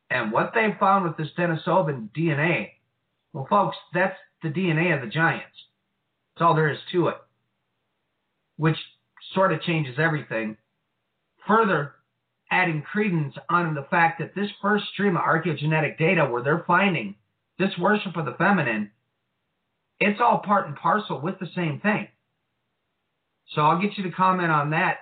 [0.10, 2.69] and what they found with this Denisovan DNA,
[3.34, 5.56] well, folks, that's the DNA of the giants.
[6.36, 7.17] That's all there is to it,
[8.58, 8.78] which
[9.34, 10.58] sort of changes everything.
[11.48, 11.93] Further,
[12.52, 17.15] adding credence on the fact that this first stream of archaeogenetic data where they're finding
[17.58, 18.91] this worship of the feminine,
[20.00, 22.08] it's all part and parcel with the same thing.
[23.54, 24.98] So I'll get you to comment on that,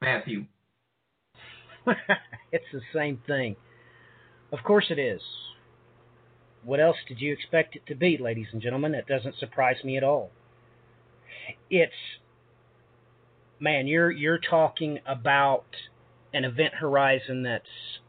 [0.00, 0.46] Matthew.
[2.52, 3.56] it's the same thing.
[4.52, 5.20] Of course it is.
[6.64, 8.92] What else did you expect it to be, ladies and gentlemen?
[8.92, 10.30] That doesn't surprise me at all.
[11.70, 11.92] It's
[13.60, 15.64] man, you're you're talking about
[16.32, 17.64] an event horizon that's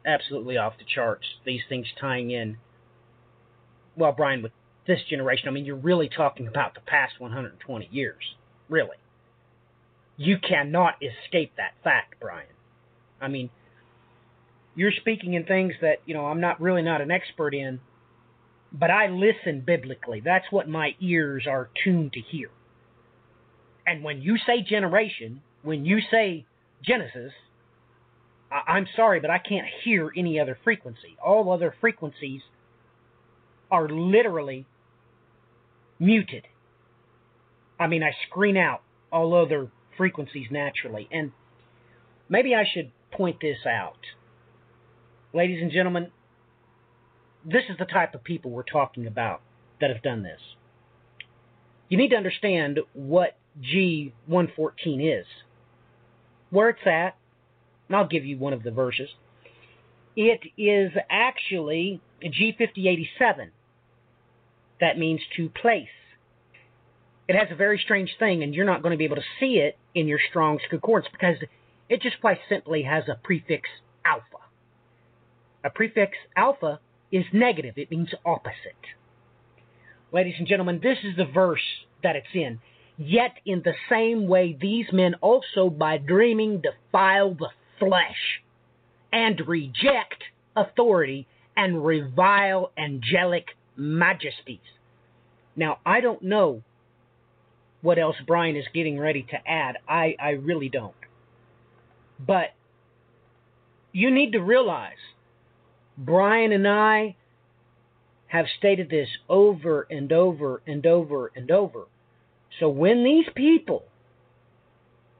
[0.05, 1.25] absolutely off the charts.
[1.45, 2.57] These things tying in.
[3.95, 4.51] Well, Brian, with
[4.87, 8.35] this generation, I mean, you're really talking about the past 120 years.
[8.69, 8.97] Really.
[10.17, 12.47] You cannot escape that fact, Brian.
[13.21, 13.49] I mean,
[14.75, 17.79] you're speaking in things that you know I'm not really not an expert in,
[18.71, 20.21] but I listen biblically.
[20.21, 22.49] That's what my ears are tuned to hear.
[23.87, 26.45] And when you say generation, when you say
[26.83, 27.33] Genesis,
[28.51, 31.17] I- I'm sorry, but I can't hear any other frequency.
[31.23, 32.41] All other frequencies
[33.71, 34.65] are literally
[35.99, 36.47] muted.
[37.79, 41.07] I mean, I screen out all other frequencies naturally.
[41.11, 41.31] And
[42.27, 43.97] maybe I should point this out
[45.33, 46.11] ladies and gentlemen,
[47.45, 49.41] this is the type of people we're talking about
[49.79, 50.39] that have done this.
[51.87, 55.25] You need to understand what G114 is,
[56.49, 57.15] where it's at,
[57.87, 59.09] and I'll give you one of the verses.
[60.15, 63.49] It is actually G5087.
[64.81, 65.87] That means to place.
[67.29, 69.59] It has a very strange thing, and you're not going to be able to see
[69.59, 71.35] it in your Strong's Concordance because
[71.87, 73.69] it just quite simply has a prefix
[74.03, 74.43] alpha.
[75.63, 76.79] A prefix alpha
[77.11, 78.55] is negative, it means opposite.
[80.11, 81.61] Ladies and gentlemen, this is the verse
[82.01, 82.61] that it's in.
[82.97, 88.41] Yet in the same way, these men also by dreaming defile the flesh
[89.13, 90.23] and reject
[90.55, 94.57] authority and revile angelic majesties.
[95.55, 96.63] Now, I don't know
[97.81, 99.77] what else Brian is getting ready to add.
[99.87, 100.93] I, I really don't.
[102.19, 102.49] But
[103.91, 104.97] you need to realize
[105.97, 107.15] Brian and I
[108.27, 111.87] have stated this over and over and over and over.
[112.59, 113.83] So when these people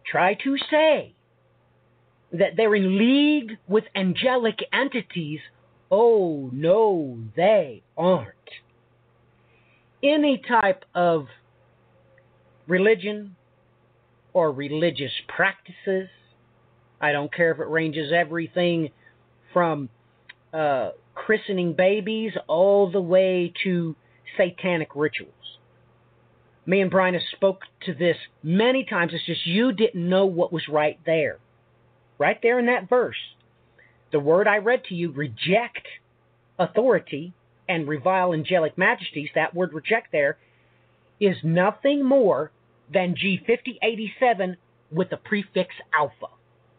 [0.06, 1.14] try to say
[2.32, 5.40] that they're in league with angelic entities,
[5.90, 8.36] oh no, they aren't.
[10.04, 11.28] Any type of
[12.70, 13.36] religion
[14.34, 16.08] or religious practices,
[17.02, 18.90] I don't care if it ranges everything
[19.52, 19.90] from
[20.54, 23.96] uh, christening babies all the way to
[24.38, 25.34] satanic rituals.
[26.66, 29.12] Me and Brian have spoke to this many times.
[29.14, 31.40] It's just you didn't know what was right there.
[32.20, 33.16] Right there in that verse.
[34.12, 35.88] The word I read to you, reject
[36.60, 37.34] authority
[37.68, 40.38] and revile angelic majesties, that word reject there,
[41.20, 42.52] is nothing more
[42.92, 44.58] than G5087
[44.92, 46.34] with the prefix alpha.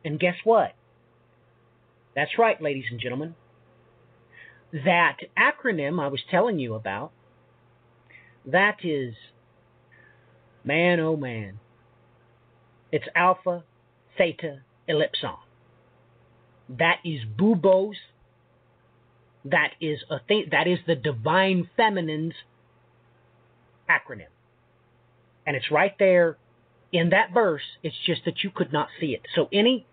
[0.05, 0.75] And guess what?
[2.17, 3.35] That's right, ladies and gentlemen
[4.73, 7.13] that acronym I was telling you about,
[8.47, 9.15] that is,
[10.65, 11.59] man oh man,
[12.93, 13.65] it's Alpha
[14.17, 15.37] Theta Ellipson.
[16.69, 17.95] That is Bubos.
[19.45, 20.47] That is a thing.
[20.51, 22.35] That is the Divine Feminine's
[23.89, 24.27] acronym,
[25.47, 26.37] and it's right there
[26.93, 27.63] in that verse.
[27.83, 29.23] It's just that you could not see it.
[29.35, 29.87] So any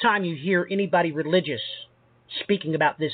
[0.00, 1.60] time you hear anybody religious
[2.42, 3.12] speaking about this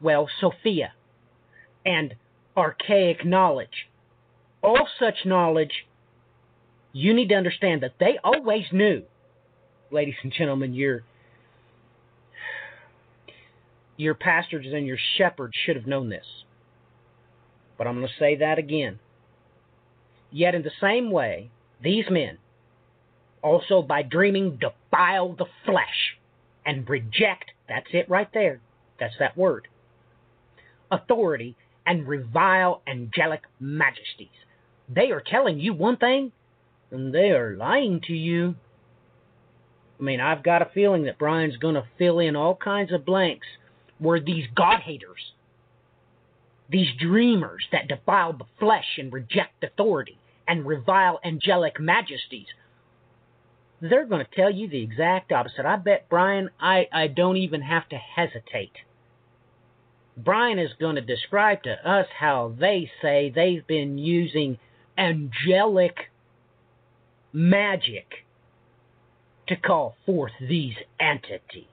[0.00, 0.92] well, Sophia,
[1.84, 2.14] and
[2.56, 3.88] archaic knowledge.
[4.62, 5.86] All such knowledge,
[6.92, 9.02] you need to understand that they always knew,
[9.90, 11.02] ladies and gentlemen, your
[13.98, 16.26] your pastors and your shepherds should have known this.
[17.78, 18.98] But I'm going to say that again.
[20.36, 21.50] Yet in the same way,
[21.82, 22.36] these men
[23.40, 26.18] also by dreaming defile the flesh
[26.66, 28.60] and reject, that's it right there,
[29.00, 29.66] that's that word,
[30.90, 34.28] authority and revile angelic majesties.
[34.94, 36.32] They are telling you one thing,
[36.90, 38.56] and they are lying to you.
[39.98, 43.06] I mean, I've got a feeling that Brian's going to fill in all kinds of
[43.06, 43.46] blanks
[43.98, 45.32] where these God haters,
[46.68, 50.18] these dreamers that defile the flesh and reject authority
[50.48, 52.46] and revile angelic majesties,
[53.80, 55.66] they're going to tell you the exact opposite.
[55.66, 58.72] I bet, Brian, I, I don't even have to hesitate
[60.16, 64.58] Brian is going to describe to us how they say they've been using
[64.96, 66.10] angelic
[67.32, 68.06] magic
[69.48, 71.64] to call forth these entities.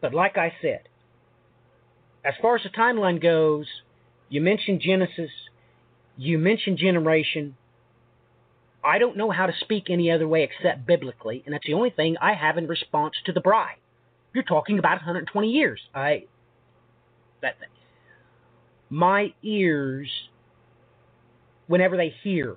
[0.00, 0.88] But like I said,
[2.24, 3.66] as far as the timeline goes,
[4.30, 5.30] you mentioned Genesis,
[6.22, 7.56] you mentioned generation.
[8.84, 11.90] I don't know how to speak any other way except biblically, and that's the only
[11.90, 13.76] thing I have in response to the bride.
[14.34, 15.80] You're talking about 120 years.
[15.94, 16.24] I
[17.42, 17.68] that thing.
[18.88, 20.08] My ears,
[21.66, 22.56] whenever they hear,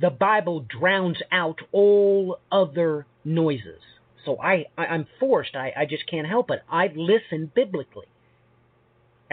[0.00, 3.80] the Bible drowns out all other noises.
[4.24, 5.54] So I, I am forced.
[5.54, 6.62] I, I just can't help it.
[6.70, 8.06] I listen biblically.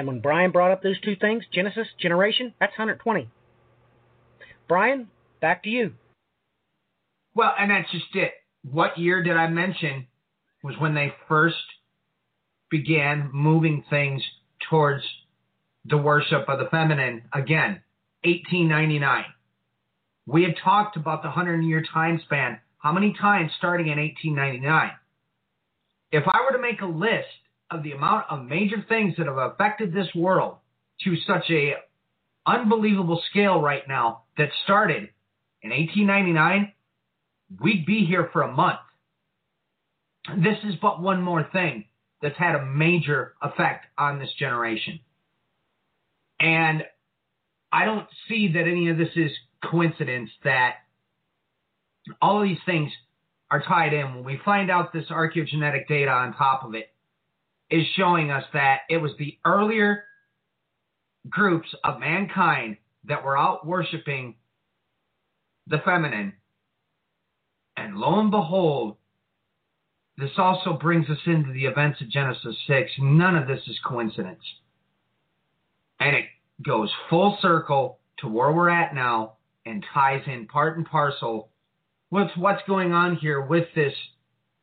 [0.01, 3.29] And when Brian brought up those two things, Genesis, generation, that's 120.
[4.67, 5.07] Brian,
[5.39, 5.93] back to you.
[7.35, 8.31] Well, and that's just it.
[8.63, 10.07] What year did I mention
[10.63, 11.55] was when they first
[12.71, 14.23] began moving things
[14.71, 15.03] towards
[15.85, 17.83] the worship of the feminine again,
[18.23, 19.25] 1899.
[20.25, 22.59] We had talked about the 100 year time span.
[22.79, 24.93] How many times starting in 1899?
[26.11, 27.27] If I were to make a list
[27.71, 30.57] of the amount of major things that have affected this world
[31.03, 31.73] to such a
[32.45, 35.09] unbelievable scale right now that started
[35.61, 36.71] in 1899,
[37.61, 38.79] we'd be here for a month.
[40.37, 41.85] This is but one more thing
[42.21, 44.99] that's had a major effect on this generation.
[46.39, 46.83] And
[47.71, 49.31] I don't see that any of this is
[49.63, 50.75] coincidence that
[52.21, 52.91] all of these things
[53.49, 54.15] are tied in.
[54.15, 56.90] When we find out this archaeogenetic data on top of it
[57.71, 60.03] is showing us that it was the earlier
[61.29, 64.35] groups of mankind that were out worshiping
[65.67, 66.33] the feminine.
[67.77, 68.97] And lo and behold,
[70.17, 72.91] this also brings us into the events of Genesis 6.
[72.99, 74.43] None of this is coincidence.
[75.99, 76.25] And it
[76.63, 79.33] goes full circle to where we're at now
[79.65, 81.49] and ties in part and parcel
[82.09, 83.93] with what's going on here with this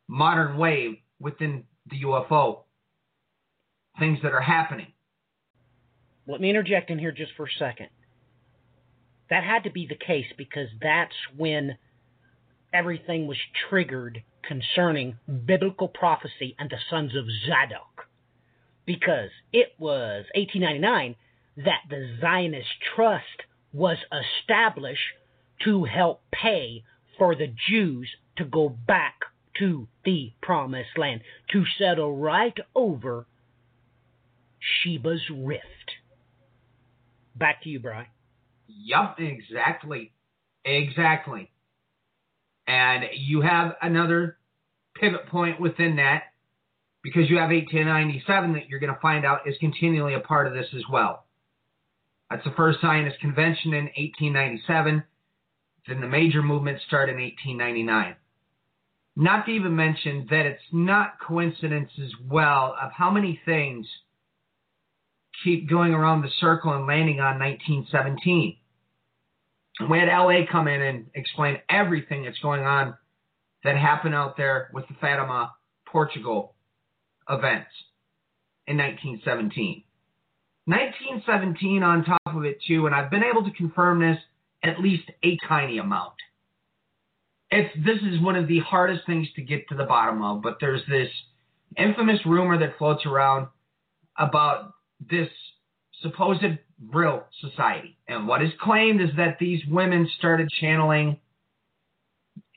[0.07, 2.61] modern wave within the UFO.
[3.99, 4.87] Things that are happening.
[6.27, 7.89] Let me interject in here just for a second.
[9.29, 11.77] That had to be the case because that's when
[12.73, 13.37] everything was
[13.69, 18.07] triggered concerning biblical prophecy and the sons of Zadok.
[18.85, 21.15] Because it was 1899
[21.57, 23.43] that the Zionist Trust
[23.73, 25.01] was established
[25.63, 26.83] to help pay
[27.17, 29.15] for the Jews to go back
[29.59, 31.21] to the promised land,
[31.51, 33.27] to settle right over
[34.59, 35.63] Sheba's rift.
[37.35, 38.07] Back to you, Brian.
[38.67, 40.11] Yup, exactly.
[40.65, 41.51] Exactly.
[42.67, 44.37] And you have another
[44.95, 46.23] pivot point within that
[47.01, 50.53] because you have 1897 that you're going to find out is continually a part of
[50.53, 51.25] this as well.
[52.29, 55.03] That's the first Zionist convention in 1897.
[55.87, 58.15] Then the major movements start in 1899.
[59.15, 63.87] Not to even mention that it's not coincidence as well of how many things
[65.43, 68.57] keep going around the circle and landing on 1917.
[69.89, 72.95] We had LA come in and explain everything that's going on
[73.63, 75.53] that happened out there with the Fatima,
[75.85, 76.55] Portugal
[77.29, 77.71] events
[78.67, 79.83] in 1917.
[80.65, 84.17] 1917 on top of it too, and I've been able to confirm this
[84.63, 86.13] at least a tiny amount.
[87.49, 90.57] It's this is one of the hardest things to get to the bottom of, but
[90.61, 91.09] there's this
[91.77, 93.47] infamous rumor that floats around
[94.17, 94.73] about
[95.09, 95.29] this
[96.01, 96.43] supposed
[96.81, 97.97] Vril society.
[98.07, 101.17] And what is claimed is that these women started channeling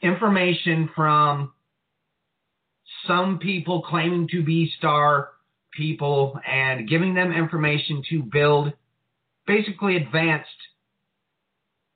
[0.01, 1.53] information from
[3.07, 5.31] some people claiming to be star
[5.73, 8.73] people and giving them information to build
[9.47, 10.49] basically advanced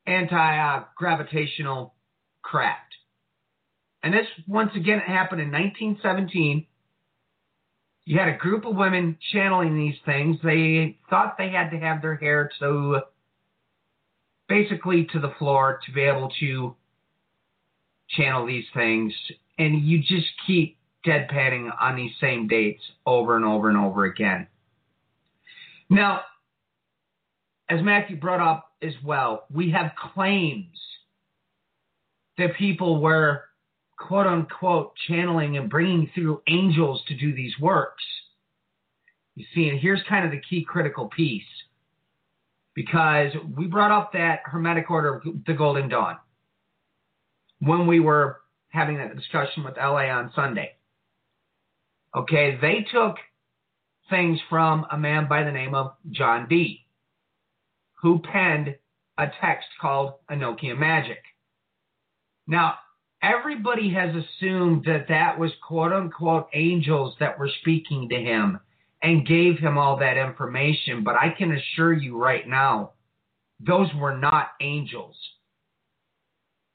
[0.07, 1.95] anti gravitational
[2.43, 2.81] craft.
[4.03, 6.67] And this once again happened in 1917.
[8.07, 10.37] You had a group of women channeling these things.
[10.43, 13.01] They thought they had to have their hair to
[14.49, 16.77] basically to the floor to be able to
[18.11, 19.13] channel these things.
[19.59, 24.47] And you just keep deadpanning on these same dates over and over and over again.
[25.91, 26.21] Now,
[27.69, 30.79] as Matthew brought up as well, we have claims
[32.39, 33.45] that people were
[33.99, 38.03] quote unquote channeling and bringing through angels to do these works.
[39.35, 41.43] You see, and here's kind of the key critical piece
[42.75, 46.17] because we brought up that Hermetic Order of the Golden Dawn
[47.61, 50.73] when we were having that discussion with LA on Sunday.
[52.15, 53.17] Okay, they took
[54.09, 56.87] things from a man by the name of John Dee,
[58.03, 58.77] who penned
[59.19, 61.23] a text called Enochian Magic.
[62.47, 62.75] Now,
[63.27, 68.61] everybody has assumed that that was quote unquote angels that were speaking to him
[69.03, 72.93] and gave him all that information, but I can assure you right now,
[73.61, 75.17] those were not angels.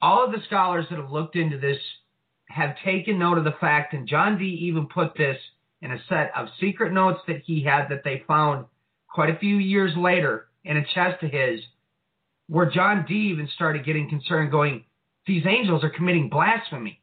[0.00, 1.78] All of the scholars that have looked into this
[2.48, 5.38] have taken note of the fact, and John Dee even put this
[5.80, 8.66] in a set of secret notes that he had that they found
[9.08, 11.60] quite a few years later in a chest of his,
[12.48, 14.84] where John Dee even started getting concerned, going,
[15.26, 17.00] These angels are committing blasphemy.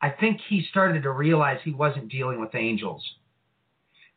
[0.00, 3.02] I think he started to realize he wasn't dealing with angels.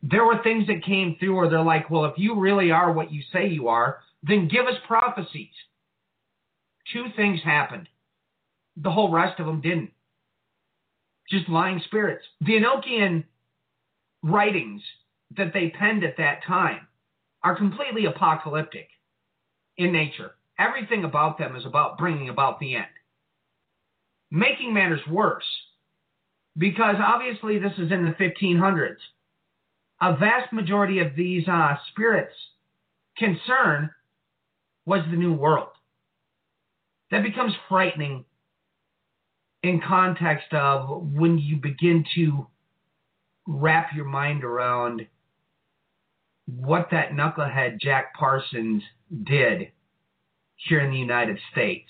[0.02, 3.12] There were things that came through where they're like, Well, if you really are what
[3.12, 5.54] you say you are, then give us prophecies.
[6.94, 7.88] Two things happened.
[8.78, 9.92] The whole rest of them didn't.
[11.30, 12.26] Just lying spirits.
[12.42, 13.24] The Enochian
[14.24, 14.82] writings
[15.38, 16.88] that they penned at that time
[17.44, 18.88] are completely apocalyptic
[19.78, 20.32] in nature.
[20.60, 22.86] Everything about them is about bringing about the end.
[24.30, 25.46] Making matters worse,
[26.58, 28.98] because obviously this is in the 1500s.
[30.02, 32.36] A vast majority of these uh, spirits'
[33.18, 33.90] concern
[34.86, 35.70] was the New World.
[37.12, 38.26] That becomes frightening
[39.64, 42.48] in context of when you begin to
[43.48, 45.08] wrap your mind around
[46.46, 48.84] what that knucklehead Jack Parsons
[49.24, 49.72] did
[50.68, 51.90] here in the United States.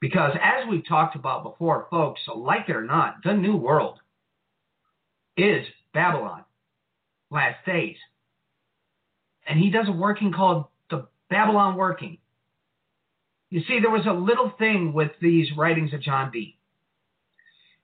[0.00, 4.00] Because as we've talked about before, folks, like it or not, the New World
[5.36, 6.44] is Babylon,
[7.30, 7.96] last days.
[9.46, 12.18] And he does a working called the Babalon Working.
[13.50, 16.56] You see, there was a little thing with these writings of John Dee.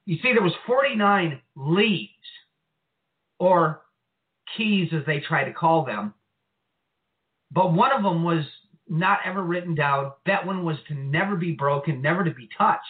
[0.06, 2.10] You see, there was 49 leaves,
[3.38, 3.82] or
[4.56, 6.14] keys as they try to call them.
[7.50, 8.44] But one of them was
[8.88, 10.12] not ever written down.
[10.26, 12.82] That one was to never be broken, never to be touched.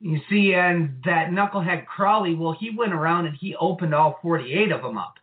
[0.00, 4.72] You see, and that knucklehead Crowley, well, he went around and he opened all 48
[4.72, 5.14] of them up.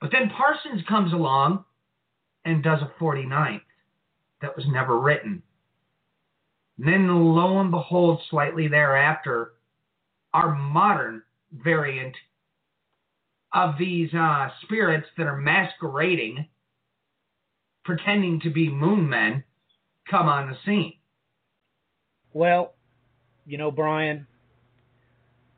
[0.00, 1.64] But then Parsons comes along
[2.44, 3.60] and does a 49th
[4.40, 5.42] that was never written.
[6.78, 9.52] And then lo and behold, slightly thereafter,
[10.32, 11.22] our modern
[11.52, 12.14] variant
[13.52, 16.46] of these uh, spirits that are masquerading,
[17.96, 19.42] pretending to be moon men,
[20.08, 20.94] come on the scene.
[22.32, 22.74] Well,
[23.44, 24.28] you know, Brian,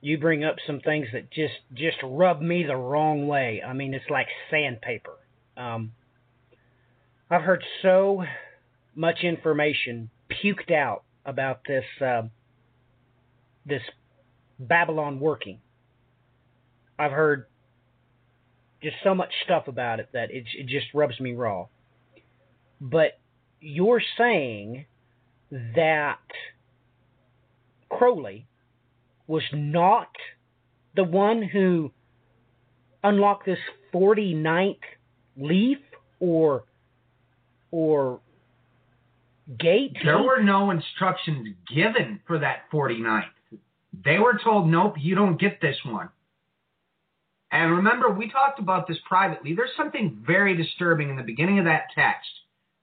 [0.01, 3.63] you bring up some things that just just rub me the wrong way.
[3.67, 5.13] I mean, it's like sandpaper.
[5.59, 5.93] Um,
[7.31, 8.25] I've heard so
[8.95, 12.23] much information puked out about this uh,
[13.67, 13.83] this
[14.59, 15.59] Babalon working.
[16.99, 17.45] I've heard
[18.83, 21.67] just so much stuff about it that it, it just rubs me raw.
[22.83, 23.21] But
[23.61, 24.87] you're saying
[25.53, 26.19] that
[27.89, 28.49] Crowley
[29.29, 30.09] was not
[30.97, 31.93] the one who
[33.05, 33.61] unlocked this
[33.95, 34.81] 49th
[35.37, 35.79] leaf
[36.19, 36.65] or
[37.71, 38.21] or
[39.61, 39.97] gate?
[40.05, 43.23] There were no instructions given for that 49th.
[44.05, 46.09] They were told, nope, you don't get this one.
[47.53, 49.55] And remember, we talked about this privately.
[49.55, 52.29] There's something very disturbing in the beginning of that text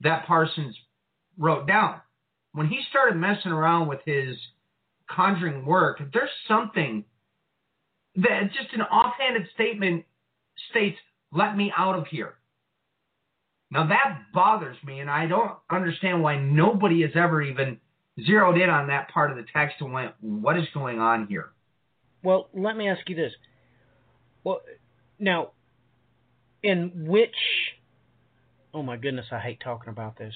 [0.02, 0.76] that Parsons
[1.38, 2.02] wrote down.
[2.54, 4.36] When he started messing around with his
[5.10, 7.06] conjuring work, there's something
[8.16, 10.06] that just an offhanded statement
[10.70, 10.98] states,
[11.32, 12.36] let me out of here.
[13.72, 17.80] Now that bothers me, and I don't understand why nobody has ever even
[18.26, 21.52] zeroed in on that part of the text and went, what is going on here?
[22.24, 23.32] Well, let me ask you this.
[24.44, 24.62] Well,
[25.20, 25.52] now,
[26.64, 27.36] in which,
[28.74, 30.34] oh my goodness, I hate talking about this.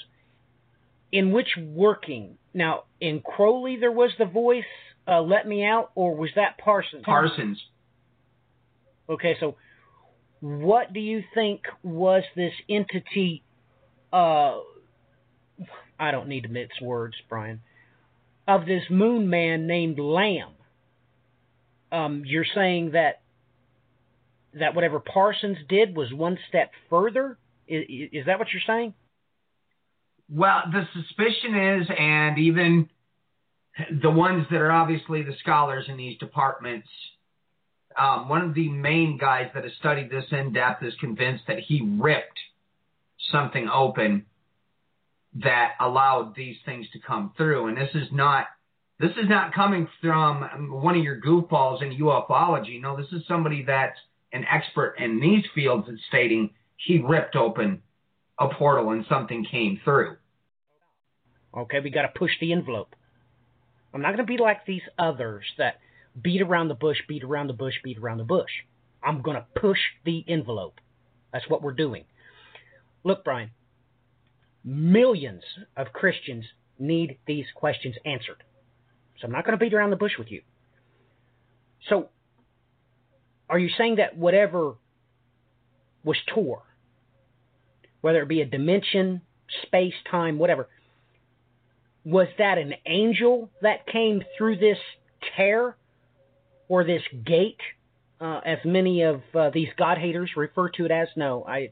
[1.11, 2.37] In which working?
[2.53, 4.63] Now, in Crowley, there was the voice,
[5.07, 7.03] uh, let me out, or was that Parsons?
[7.05, 7.61] Parsons.
[9.09, 9.55] Okay, so
[10.39, 13.43] what do you think was this entity?
[14.11, 14.59] Uh,
[15.99, 17.61] I don't need to mix words, Brian.
[18.47, 20.49] Of this moon man named Lam.
[21.91, 23.21] Um, you're saying that
[24.55, 27.37] that whatever Parsons did was one step further.
[27.67, 28.93] Is, is that what you're saying?
[30.29, 32.89] Well, the suspicion is, and even
[34.01, 36.87] the ones that are obviously the scholars in these departments
[37.97, 41.59] um, one of the main guys that has studied this in depth is convinced that
[41.59, 42.39] he ripped
[43.31, 44.25] something open
[45.35, 47.67] that allowed these things to come through.
[47.67, 48.47] And this is not
[48.99, 52.79] this is not coming from one of your goofballs in ufology.
[52.79, 53.97] No, this is somebody that's
[54.31, 56.51] an expert in these fields that's stating
[56.83, 57.81] he ripped open
[58.39, 60.17] a portal and something came through.
[61.55, 62.95] Okay, we got to push the envelope.
[63.93, 65.79] I'm not going to be like these others that
[66.19, 68.49] beat around the bush, beat around the bush, beat around the bush.
[69.03, 70.79] I'm going to push the envelope.
[71.31, 72.05] That's what we're doing.
[73.03, 73.51] Look, Brian,
[74.63, 75.43] millions
[75.77, 76.45] of Christians
[76.79, 78.43] need these questions answered.
[79.19, 80.41] So I'm not going to beat around the bush with you.
[81.89, 82.09] So,
[83.49, 84.75] are you saying that whatever
[86.03, 86.63] was tore,
[88.03, 89.21] whether it be a dimension,
[89.65, 90.67] space, time, whatever,
[92.03, 94.77] was that an angel that came through this
[95.37, 95.77] tear
[96.67, 97.61] or this gate,
[98.19, 101.07] uh, as many of uh, these God haters refer to it as.
[101.15, 101.71] No, I,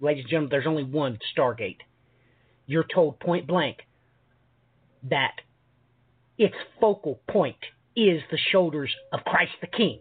[0.00, 1.80] ladies and gentlemen, there's only one Stargate.
[2.64, 3.76] You're told point blank
[5.10, 5.34] that
[6.38, 7.58] its focal point
[7.94, 10.00] is the shoulders of Christ the King.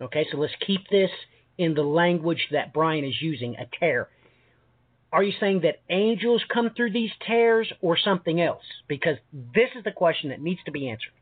[0.00, 1.10] Okay, so let's keep this
[1.58, 4.08] in the language that Brian is using a tear.
[5.12, 8.64] Are you saying that angels come through these tears or something else?
[8.88, 11.12] Because this is the question that needs to be answered.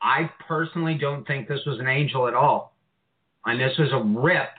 [0.00, 2.74] I personally don't think this was an angel at all.
[3.44, 4.50] And this was a rip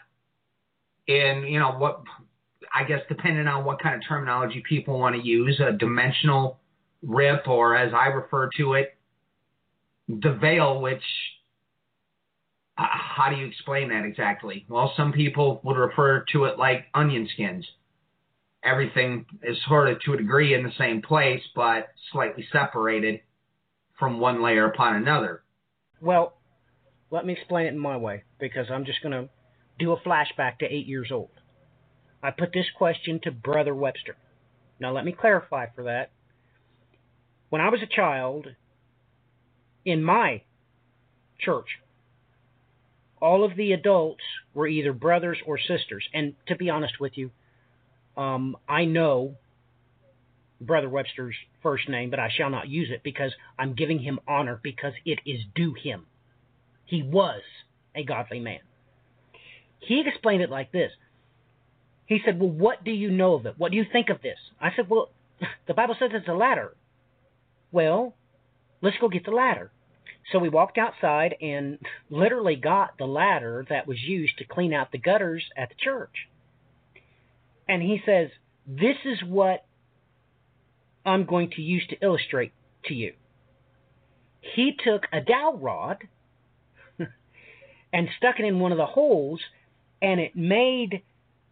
[1.08, 2.02] in, you know, what
[2.74, 6.60] I guess depending on what kind of terminology people want to use, a dimensional
[7.02, 8.96] rip, or as I refer to it,
[10.08, 11.04] the veil, which
[12.80, 14.66] how do you explain that exactly?
[14.70, 17.66] Well, some people would refer to it like onion skins.
[18.64, 23.22] Everything is sort of to a degree in the same place, but slightly separated
[23.98, 25.44] from one layer upon another.
[26.02, 26.34] Well,
[27.12, 29.30] let me explain it in my way because I'm just going to
[29.78, 31.32] do a flashback to eight years old.
[32.22, 34.18] I put this question to Brother Webster.
[34.80, 36.12] Now, let me clarify for that.
[37.50, 38.48] When I was a child,
[39.86, 40.44] in my
[41.40, 41.68] church,
[43.22, 46.08] all of the adults were either brothers or sisters.
[46.14, 47.32] And to be honest with you,
[48.18, 49.36] um, I know
[50.62, 54.60] Brother Webster's first name, but I shall not use it because I'm giving him honor
[54.62, 56.06] because it is due him.
[56.86, 57.42] He was
[57.96, 58.60] a godly man.
[59.80, 60.92] He explained it like this.
[62.06, 63.56] He said, Well, what do you know of it?
[63.58, 64.38] What do you think of this?
[64.60, 65.10] I said, Well,
[65.68, 66.74] the Bible says it's a ladder.
[67.72, 68.16] Well,
[68.82, 69.72] let's go get the ladder.
[70.32, 74.92] So we walked outside and literally got the ladder that was used to clean out
[74.92, 76.28] the gutters at the church.
[77.68, 78.30] And he says,
[78.68, 79.66] This is what
[81.06, 82.52] I'm going to use to illustrate
[82.86, 83.14] to you.
[84.42, 85.98] He took a dowel rod
[87.94, 89.42] and stuck it in one of the holes,
[90.02, 91.02] and it made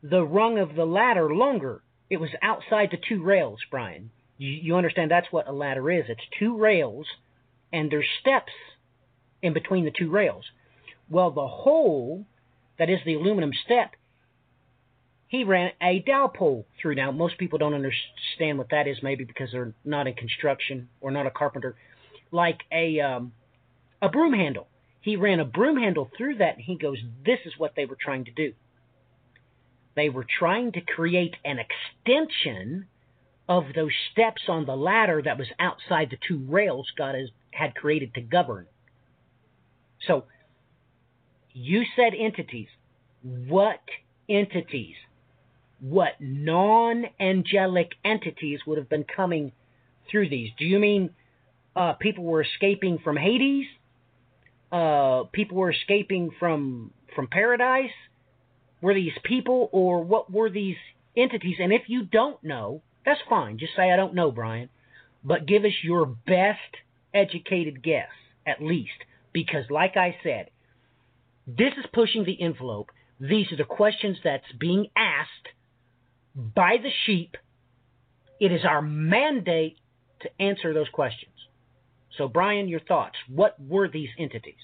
[0.04, 1.82] the rung of the ladder longer.
[2.10, 4.12] It was outside the two rails, Brian.
[4.38, 6.06] You, you understand that's what a ladder is.
[6.08, 7.08] It's two rails,
[7.72, 8.52] and there's steps
[9.42, 10.46] in between the two rails.
[11.10, 12.26] Well, the hole
[12.80, 13.96] that is the aluminum step,
[15.28, 16.96] he ran a dowel pole through.
[16.96, 21.12] Now, most people don't understand what that is, maybe because they're not in construction or
[21.12, 21.76] not a carpenter.
[22.32, 23.34] Like a um,
[24.02, 24.68] a broom handle.
[25.02, 27.98] He ran a broom handle through that, and he goes, "This is what they were
[28.00, 28.54] trying to do.
[29.96, 32.88] They were trying to create an extension
[33.50, 37.76] of those steps on the ladder that was outside the two rails God has, had
[37.76, 38.68] created to govern."
[40.08, 40.26] So,
[41.54, 42.70] you said entities.
[43.22, 43.82] What
[44.30, 44.96] entities?
[45.80, 49.52] what non angelic entities would have been coming
[50.10, 50.50] through these.
[50.58, 51.12] Do you mean
[51.76, 53.66] uh, people were escaping from Hades?
[54.72, 57.92] Uh, people were escaping from from paradise?
[58.82, 60.78] Were these people or what were these
[61.16, 61.58] entities?
[61.60, 63.58] And if you don't know, that's fine.
[63.58, 64.70] Just say I don't know, Brian.
[65.24, 66.60] But give us your best
[67.14, 68.10] educated guess,
[68.46, 68.92] at least.
[69.34, 70.50] Because like I said,
[71.46, 72.92] this is pushing the envelope.
[73.20, 75.48] These are the questions that's being asked
[76.36, 77.36] by the sheep.
[78.40, 79.78] It is our mandate
[80.22, 81.34] to answer those questions.
[82.18, 83.16] So, Brian, your thoughts.
[83.28, 84.56] What were these entities?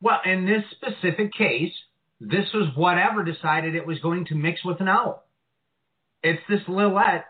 [0.00, 1.72] Well, in this specific case,
[2.20, 5.24] this was whatever decided it was going to mix with an owl.
[6.22, 7.24] It's this Lilith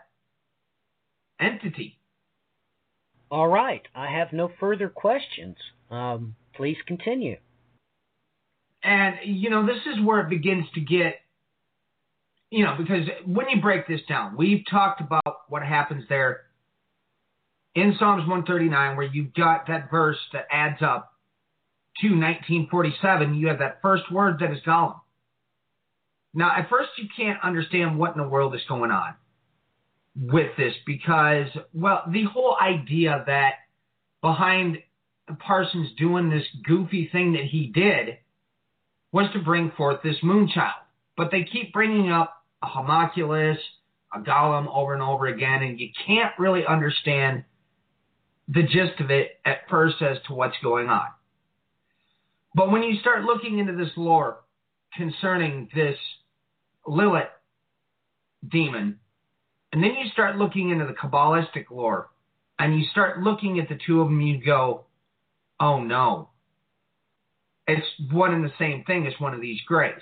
[1.39, 1.98] entity.
[3.31, 3.81] All right.
[3.93, 5.55] I have no further questions.
[5.91, 7.37] Um, please continue.
[8.83, 11.15] And, you know, this is where it begins to get
[12.51, 16.41] you know, because when you break this down, we've talked about what happens there
[17.75, 21.13] in Psalms 139, where you've got that verse that adds up
[22.01, 23.35] to 1947.
[23.35, 24.99] You have that first word that is Golem.
[26.33, 29.13] Now, at first, you can't understand what in the world is going on
[30.19, 33.53] with this because, well, the whole idea that
[34.21, 34.79] behind
[35.39, 38.17] Parsons doing this goofy thing that he did
[39.11, 40.73] was to bring forth this moonchild.
[41.15, 43.57] But they keep bringing up a homunculus,
[44.13, 47.43] a golem over and over again, and you can't really understand
[48.47, 51.05] the gist of it at first as to what's going on.
[52.55, 54.39] But when you start looking into this lore
[54.95, 55.97] concerning this
[56.87, 57.27] Lilith
[58.47, 58.99] demon,
[59.71, 62.09] and then you start looking into the Kabbalistic lore,
[62.57, 64.85] and you start looking at the two of them, you go,
[65.59, 66.29] oh no.
[67.67, 70.01] It's one and the same thing as one of these grays.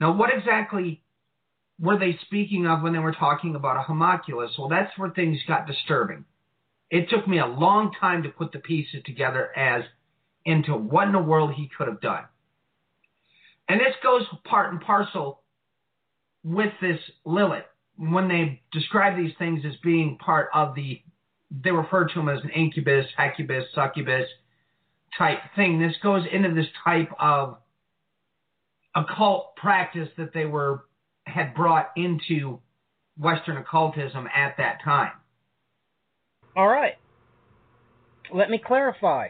[0.00, 1.02] Now, what exactly
[1.80, 4.52] were they speaking of when they were talking about a homunculus?
[4.58, 6.24] Well, that's where things got disturbing.
[6.90, 9.82] It took me a long time to put the pieces together as
[10.44, 12.24] into what in the world he could have done.
[13.68, 15.42] And this goes part and parcel
[16.42, 17.64] with this Lilith.
[18.00, 21.02] When they describe these things as being part of the,
[21.50, 24.26] they refer to them as an incubus, succubus, succubus
[25.18, 25.78] type thing.
[25.78, 27.58] This goes into this type of
[28.96, 30.84] occult practice that they were
[31.26, 32.58] had brought into
[33.18, 35.12] Western occultism at that time.
[36.56, 36.94] All right.
[38.32, 39.28] Let me clarify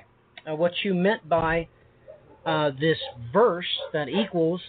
[0.49, 1.68] uh, what you meant by
[2.47, 2.99] uh, this
[3.33, 4.61] verse that equals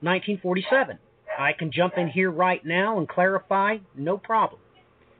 [0.00, 0.98] 1947.
[1.38, 4.60] I can jump in here right now and clarify, no problem.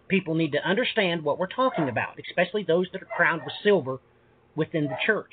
[0.09, 3.99] People need to understand what we're talking about, especially those that are crowned with silver
[4.55, 5.33] within the church.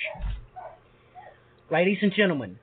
[1.70, 2.60] Ladies and gentlemen,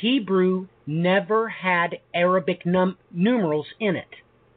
[0.00, 4.08] Hebrew never had Arabic num- numerals in it.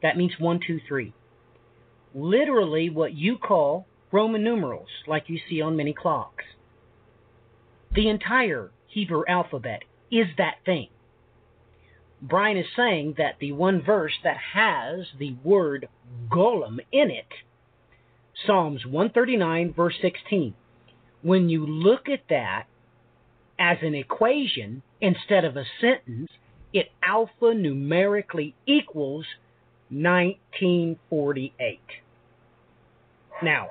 [0.01, 1.13] That means one, two, three.
[2.13, 6.45] Literally, what you call Roman numerals, like you see on many clocks.
[7.93, 10.87] The entire Hebrew alphabet is that thing.
[12.27, 15.87] Brian is saying that the one verse that has the word
[16.29, 17.27] golem in it,
[18.45, 20.55] Psalms 139, verse 16,
[21.21, 22.65] when you look at that
[23.59, 26.31] as an equation instead of a sentence,
[26.73, 29.25] it alphanumerically equals
[29.89, 31.79] 1948.
[33.43, 33.67] Now,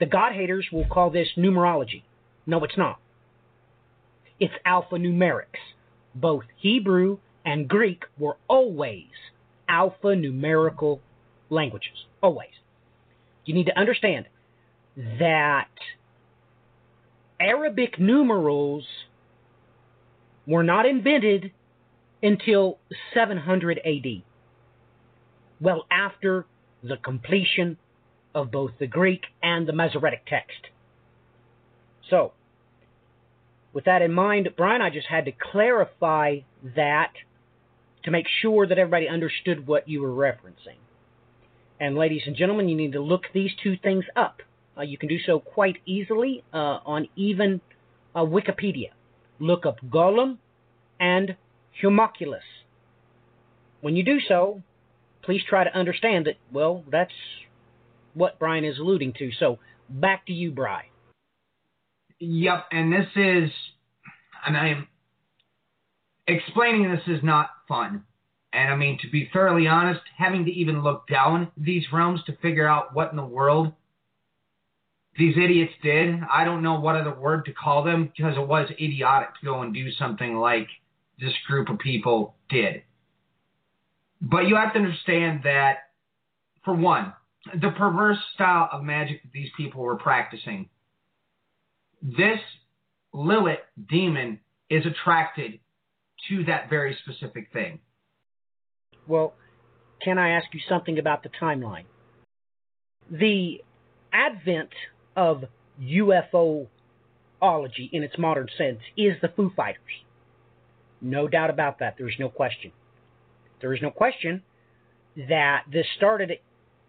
[0.00, 2.02] the God haters will call this numerology.
[2.46, 2.98] No, it's not.
[4.40, 5.60] It's alphanumerics.
[6.14, 9.06] Both Hebrew and Greek were always
[9.70, 10.98] alphanumerical
[11.48, 12.04] languages.
[12.20, 12.50] Always.
[13.44, 14.26] You need to understand
[14.96, 15.68] that
[17.40, 18.84] Arabic numerals
[20.46, 21.52] were not invented
[22.22, 22.78] until
[23.14, 24.22] 700 AD,
[25.60, 26.46] well after
[26.82, 27.76] the completion
[28.34, 30.68] of both the Greek and the Masoretic text.
[32.10, 32.32] So,
[33.72, 36.38] with that in mind, Brian, I just had to clarify
[36.74, 37.12] that
[38.06, 40.78] to make sure that everybody understood what you were referencing.
[41.78, 44.40] And, ladies and gentlemen, you need to look these two things up.
[44.78, 47.60] Uh, you can do so quite easily uh, on even
[48.14, 48.90] uh, Wikipedia.
[49.40, 50.38] Look up Golem
[51.00, 51.36] and
[51.82, 52.44] Homunculus.
[53.80, 54.62] When you do so,
[55.22, 57.12] please try to understand that, well, that's
[58.14, 59.30] what Brian is alluding to.
[59.38, 59.58] So
[59.90, 60.84] back to you, Bry.
[62.20, 63.50] Yep, and this is,
[64.46, 64.86] and I'm
[66.26, 68.04] explaining this is not fun.
[68.52, 72.36] And I mean, to be thoroughly honest, having to even look down these realms to
[72.36, 73.72] figure out what in the world
[75.18, 76.20] these idiots did.
[76.32, 79.62] I don't know what other word to call them because it was idiotic to go
[79.62, 80.68] and do something like
[81.18, 82.82] this group of people did.
[84.20, 85.90] But you have to understand that,
[86.64, 87.12] for one,
[87.54, 90.68] the perverse style of magic that these people were practicing,
[92.02, 92.40] this
[93.12, 95.60] Lilith demon is attracted
[96.28, 97.80] to that very specific thing.
[99.06, 99.34] Well,
[100.02, 101.84] can I ask you something about the timeline?
[103.10, 103.62] The
[104.12, 104.70] advent
[105.16, 105.44] of
[105.80, 106.68] UFOology
[107.92, 109.80] in its modern sense is the Foo Fighters.
[111.00, 111.96] No doubt about that.
[111.98, 112.72] There's no question.
[113.60, 114.42] There is no question
[115.28, 116.32] that this started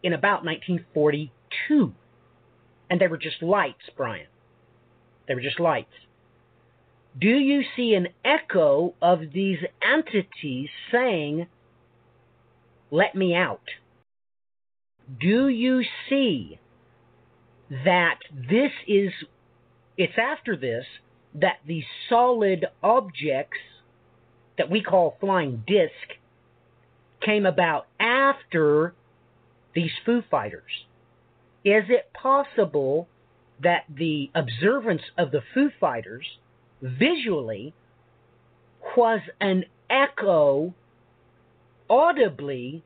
[0.03, 1.93] in about 1942.
[2.89, 4.27] And they were just lights, Brian.
[5.27, 5.93] They were just lights.
[7.19, 11.47] Do you see an echo of these entities saying,
[12.91, 13.69] Let me out?
[15.19, 16.59] Do you see
[17.69, 19.11] that this is,
[19.97, 20.85] it's after this
[21.35, 23.57] that the solid objects
[24.57, 26.17] that we call flying disc
[27.23, 28.93] came about after
[29.73, 30.85] these Foo Fighters.
[31.63, 33.07] Is it possible
[33.61, 36.25] that the observance of the Foo Fighters
[36.81, 37.73] visually
[38.95, 40.73] was an echo
[41.89, 42.83] audibly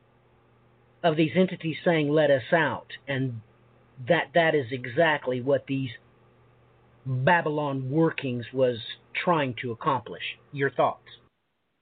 [1.02, 2.88] of these entities saying, Let us out?
[3.08, 3.40] And
[4.08, 5.90] that that is exactly what these
[7.08, 8.78] Babalon workings was
[9.24, 10.22] trying to accomplish.
[10.52, 11.08] Your thoughts?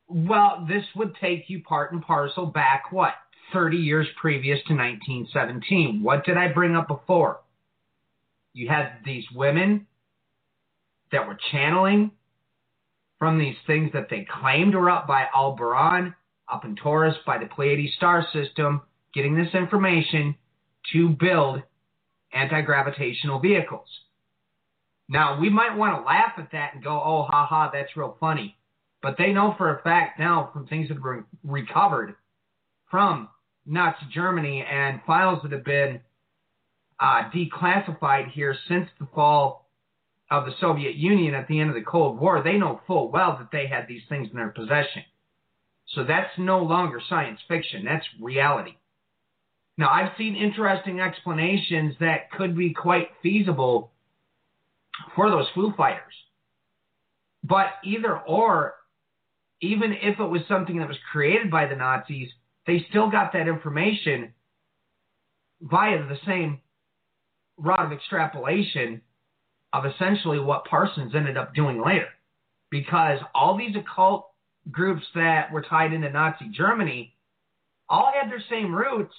[0.08, 3.14] Well, this would take you part and parcel back, what,
[3.52, 6.02] 30 years previous to 1917.
[6.02, 7.40] What did I bring up before?
[8.52, 9.86] You had these women
[11.12, 12.10] that were channeling
[13.18, 16.14] from these things that they claimed were up by Aldebaran,
[16.50, 18.82] up in Taurus by the Pleiades star system,
[19.14, 20.34] getting this information
[20.92, 21.62] to build
[22.32, 23.88] anti gravitational vehicles.
[25.08, 28.16] Now, we might want to laugh at that and go, oh, ha ha, that's real
[28.20, 28.56] funny.
[29.02, 32.14] But they know for a fact now from things that were recovered
[32.90, 33.28] from
[33.66, 36.00] Nazi Germany and files that have been
[37.00, 39.69] uh, declassified here since the fall
[40.30, 43.36] of the Soviet Union at the end of the Cold War, they know full well
[43.38, 45.02] that they had these things in their possession.
[45.94, 48.76] So that's no longer science fiction, that's reality.
[49.76, 53.92] Now, I've seen interesting explanations that could be quite feasible
[55.16, 56.12] for those Foo Fighters.
[57.42, 58.74] But either or,
[59.60, 62.28] even if it was something that was created by the Nazis,
[62.66, 64.34] they still got that information
[65.62, 66.60] via the same
[67.56, 69.00] rod of extrapolation
[69.72, 72.08] of essentially what Parsons ended up doing later.
[72.70, 74.30] Because all these occult
[74.70, 77.14] groups that were tied into Nazi Germany
[77.88, 79.14] all had their same roots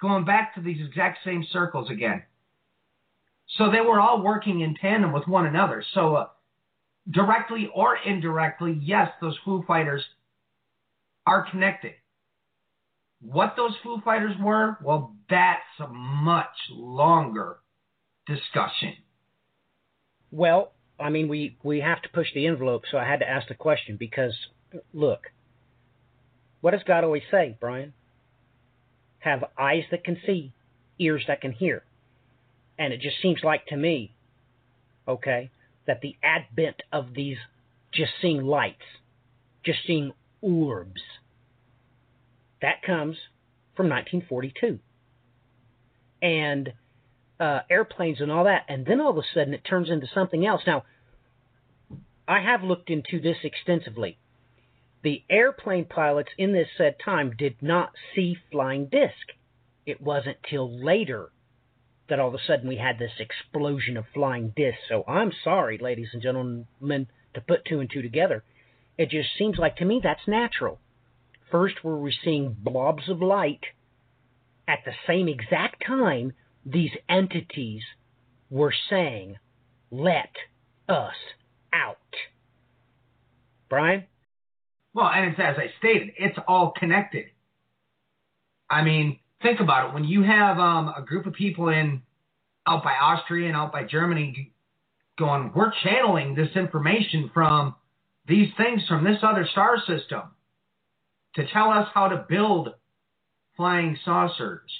[0.00, 2.22] going back to these exact same circles again.
[3.58, 5.84] So they were all working in tandem with one another.
[5.94, 6.26] So uh,
[7.10, 10.04] directly or indirectly, yes, those Foo Fighters
[11.26, 11.92] are connected.
[13.20, 17.58] What those Foo Fighters were, well, that's a much longer
[18.26, 18.94] discussion.
[20.30, 23.48] Well, I mean, we, we have to push the envelope, so I had to ask
[23.48, 24.34] the question because,
[24.92, 25.26] look,
[26.60, 27.92] what does God always say, Brian?
[29.20, 30.52] Have eyes that can see,
[30.98, 31.84] ears that can hear.
[32.78, 34.16] And it just seems like to me
[35.08, 35.50] okay,
[35.86, 37.36] that the advent of these
[37.92, 38.82] just seeing lights,
[39.64, 41.00] just seeing orbs,
[42.60, 43.16] that comes
[43.76, 44.78] from 1942.
[46.22, 46.72] And
[47.38, 50.46] uh, airplanes and all that, and then all of a sudden it turns into something
[50.46, 50.62] else.
[50.66, 50.84] Now,
[52.26, 54.18] I have looked into this extensively.
[55.02, 59.34] The airplane pilots in this said time did not see flying disc.
[59.84, 61.30] It wasn't till later
[62.08, 64.80] that all of a sudden we had this explosion of flying discs.
[64.88, 66.66] So I'm sorry, ladies and gentlemen,
[67.34, 68.42] to put two and two together.
[68.98, 70.80] It just seems like to me that's natural.
[71.50, 73.64] First, we were seeing blobs of light
[74.66, 76.32] at the same exact time
[76.66, 77.82] these entities
[78.50, 79.36] were saying,
[79.90, 80.30] let
[80.88, 81.14] us
[81.72, 81.96] out.
[83.70, 84.04] Brian?
[84.92, 87.26] Well, and it's as I stated, it's all connected.
[88.68, 89.94] I mean, think about it.
[89.94, 92.02] When you have um, a group of people in
[92.66, 94.52] out by Austria and out by Germany
[95.18, 97.76] going, we're channeling this information from
[98.26, 100.22] these things from this other star system
[101.36, 102.70] to tell us how to build
[103.56, 104.70] flying saucers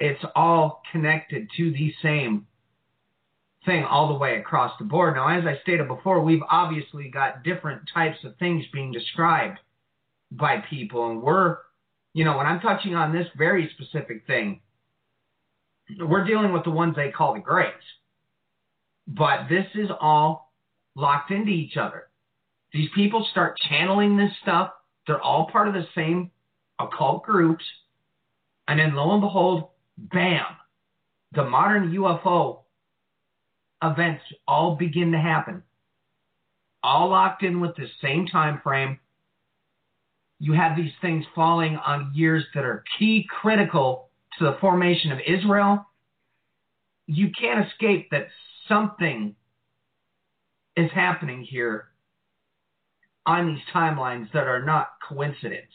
[0.00, 2.46] it's all connected to the same
[3.66, 5.14] thing all the way across the board.
[5.14, 9.58] Now, as I stated before, we've obviously got different types of things being described
[10.32, 11.58] by people, and we're,
[12.14, 14.60] you know, when I'm touching on this very specific thing,
[15.98, 17.72] we're dealing with the ones they call the grays.
[19.06, 20.52] But this is all
[20.94, 22.04] locked into each other.
[22.72, 24.70] These people start channeling this stuff.
[25.06, 26.30] They're all part of the same
[26.78, 27.64] occult groups.
[28.68, 29.70] And then lo and behold,
[30.08, 30.44] bam,
[31.32, 32.60] the modern UFO
[33.82, 35.62] events all begin to happen,
[36.82, 38.98] all locked in with the same time frame.
[40.38, 45.18] You have these things falling on years that are key critical to the formation of
[45.26, 45.86] Israel.
[47.06, 48.28] You can't escape that
[48.68, 49.34] something
[50.76, 51.88] is happening here
[53.26, 55.70] on these timelines that are not coincidence.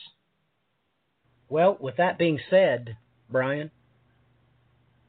[1.48, 2.98] Well, with that being said,
[3.30, 3.70] Brian,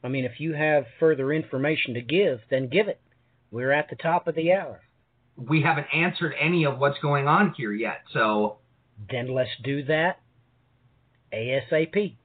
[0.07, 3.01] I mean, if you have further information to give, then give it.
[3.51, 4.79] We're at the top of the hour.
[5.35, 8.59] We haven't answered any of what's going on here yet, so.
[9.11, 10.21] Then let's do that
[11.33, 12.15] ASAP.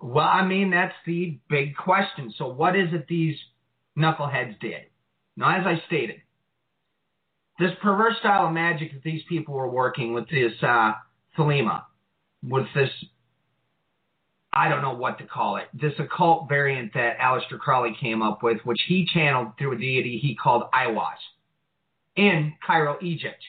[0.00, 2.32] Well, I mean, that's the big question.
[2.38, 3.36] So, what is it these
[3.98, 4.86] knuckleheads did?
[5.36, 6.22] Now, as I stated,
[7.58, 10.92] this perverse style of magic that these people were working with this uh,
[11.36, 11.82] Thelema,
[12.42, 12.88] with this
[14.56, 18.42] I don't know what to call it, this occult variant that Aleister Crowley came up
[18.42, 21.18] with, which he channeled through a deity he called Aiwass
[22.14, 23.42] in Cairo, Egypt.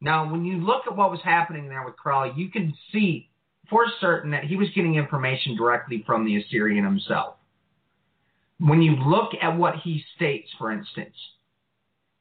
[0.00, 3.28] Now, when you look at what was happening there with Crowley, you can see
[3.68, 7.34] for certain that he was getting information directly from the Assyrian himself.
[8.58, 11.14] When you look at what he states, for instance,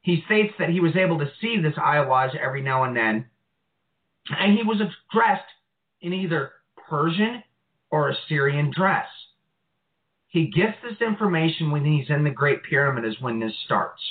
[0.02, 3.26] he states that he was able to see this Aiwass every now and then,
[4.30, 5.46] and he was addressed
[6.02, 6.52] in either
[6.90, 7.44] Persian
[7.92, 9.08] or a Syrian dress.
[10.28, 14.02] He gets this information when he's in the Great Pyramid, is when this starts.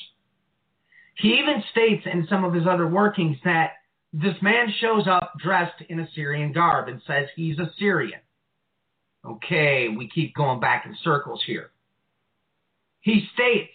[1.17, 3.73] He even states in some of his other workings that
[4.13, 8.21] this man shows up dressed in Assyrian garb and says he's Assyrian.
[9.25, 11.71] Okay, we keep going back in circles here.
[13.01, 13.75] He states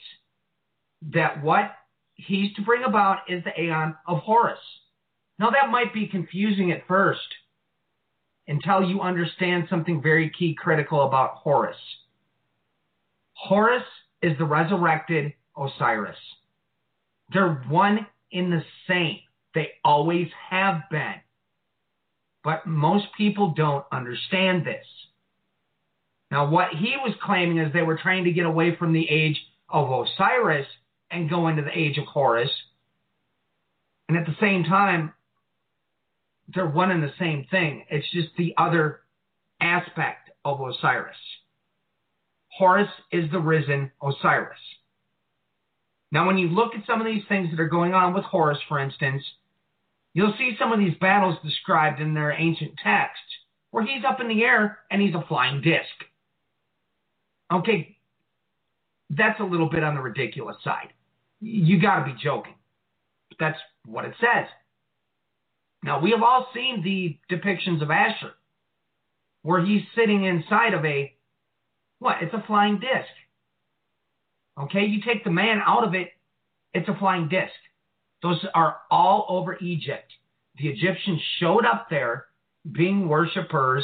[1.14, 1.72] that what
[2.16, 4.60] he's to bring about is the Aeon of Horus.
[5.40, 7.22] Now, that might be confusing at first
[8.48, 11.78] until you understand something very key critical about Horus.
[13.34, 13.84] Horus
[14.22, 16.18] is the resurrected Osiris.
[17.34, 19.20] They're one in the same.
[19.54, 21.16] They always have been.
[22.44, 24.86] But most people don't understand this.
[26.32, 29.40] Now, what he was claiming is they were trying to get away from the age
[29.70, 30.68] of Osiris
[31.10, 32.50] and go into the age of Horus.
[34.08, 35.14] And at the same time,
[36.48, 37.86] they're one and the same thing.
[37.90, 39.02] It's just the other
[39.62, 41.16] aspect of Osiris.
[42.58, 44.60] Horus is the risen Osiris.
[46.12, 48.58] Now, when you look at some of these things that are going on with Horus,
[48.68, 49.24] for instance,
[50.14, 53.24] you'll see some of these battles described in their ancient texts
[53.72, 55.88] where he's up in the air and he's a flying disc.
[57.52, 57.98] Okay,
[59.10, 60.94] that's a little bit on the ridiculous side.
[61.40, 62.56] You got to be joking.
[63.30, 64.48] But that's what it says.
[65.84, 68.32] Now, we have all seen the depictions of Asher,
[69.42, 71.14] where he's sitting inside of a,
[72.00, 72.18] what?
[72.22, 73.10] It's a flying disc.
[74.60, 76.10] Okay, you take the man out of it,
[76.74, 77.54] it's a flying disc.
[78.22, 80.12] Those are all over Egypt.
[80.58, 82.26] The Egyptians showed up there
[82.72, 83.84] being worshippers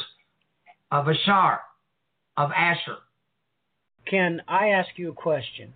[0.92, 1.62] of Ashar,
[2.36, 2.98] of Asher.
[4.06, 5.74] Can I ask you a question?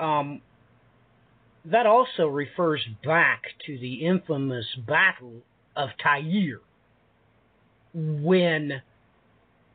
[0.00, 0.40] um,
[1.70, 5.42] that also refers back to the infamous Battle
[5.74, 6.60] of Tyre,
[7.94, 8.82] when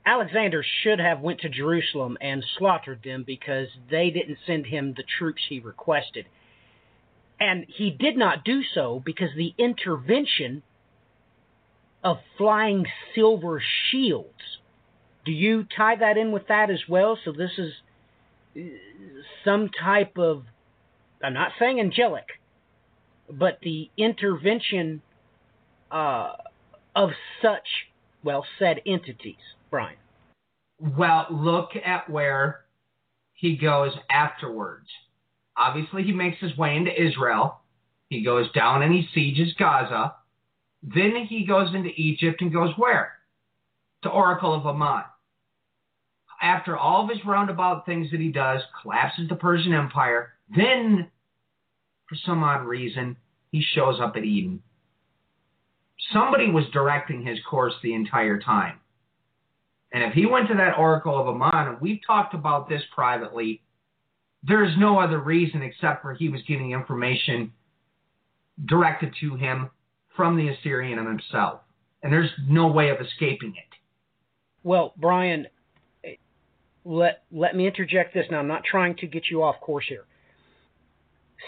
[0.05, 5.03] Alexander should have went to Jerusalem and slaughtered them because they didn't send him the
[5.17, 6.25] troops he requested.
[7.39, 10.63] And he did not do so because the intervention
[12.03, 12.85] of flying
[13.15, 14.59] silver shields.
[15.25, 17.17] Do you tie that in with that as well?
[17.23, 17.73] So this is
[19.45, 20.43] some type of,
[21.23, 22.25] I'm not saying angelic,
[23.29, 25.01] but the intervention
[25.91, 26.33] uh,
[26.95, 27.09] of
[27.41, 27.67] such,
[28.23, 29.35] well, said entities,
[29.69, 29.95] Brian.
[30.79, 32.61] Well, look at where
[33.33, 34.87] he goes afterwards.
[35.57, 37.59] Obviously, he makes his way into Israel.
[38.09, 40.15] He goes down and he sieges Gaza.
[40.83, 43.13] Then he goes into Egypt and goes where?
[44.03, 45.03] To Oracle of Ammon.
[46.41, 50.33] After all of his roundabout things that he does, collapses the Persian Empire.
[50.55, 51.09] Then,
[52.07, 53.17] for some odd reason,
[53.51, 54.61] he shows up at Eden.
[56.13, 58.79] Somebody was directing his course the entire time.
[59.93, 63.61] And if he went to that Oracle of Ammon, and we've talked about this privately,
[64.43, 67.53] there's no other reason except for he was getting information
[68.65, 69.69] directed to him
[70.15, 71.61] from the Assyrian himself.
[72.03, 73.77] And there's no way of escaping it.
[74.63, 75.47] Well, Brian,
[76.83, 78.39] let let me interject this now.
[78.39, 80.05] I'm not trying to get you off course here.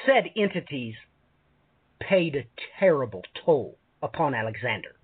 [0.06, 0.96] Said entities
[2.00, 2.46] paid a
[2.80, 4.96] terrible toll upon Alexander.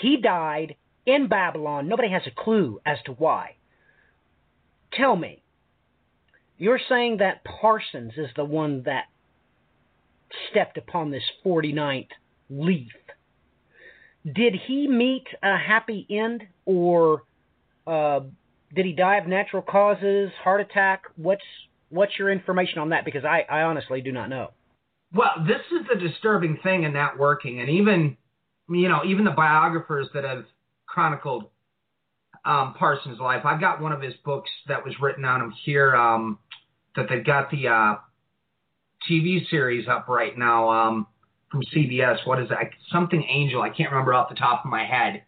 [0.00, 0.76] He died
[1.06, 1.88] in Babylon.
[1.88, 3.56] Nobody has a clue as to why.
[4.92, 5.42] Tell me,
[6.58, 9.04] you're saying that Parsons is the one that
[10.50, 12.08] stepped upon this 49th
[12.50, 12.92] leaf.
[14.24, 17.24] Did he meet a happy end, or
[17.86, 18.20] uh,
[18.74, 21.02] did he die of natural causes, heart attack?
[21.16, 21.42] What's
[21.92, 23.04] what's your information on that?
[23.04, 24.50] Because I, I honestly do not know.
[25.14, 28.16] Well, this is the disturbing thing in that working, and even
[28.68, 30.44] you know even the biographers that have
[30.86, 31.44] chronicled
[32.44, 33.44] um, Parsons' life.
[33.44, 35.94] I've got one of his books that was written on him here.
[35.94, 36.38] Um,
[36.96, 37.94] that they've got the uh,
[39.10, 41.06] TV series up right now um,
[41.50, 42.26] from CBS.
[42.26, 42.58] What is that?
[42.90, 43.62] Something Angel.
[43.62, 45.22] I can't remember off the top of my head.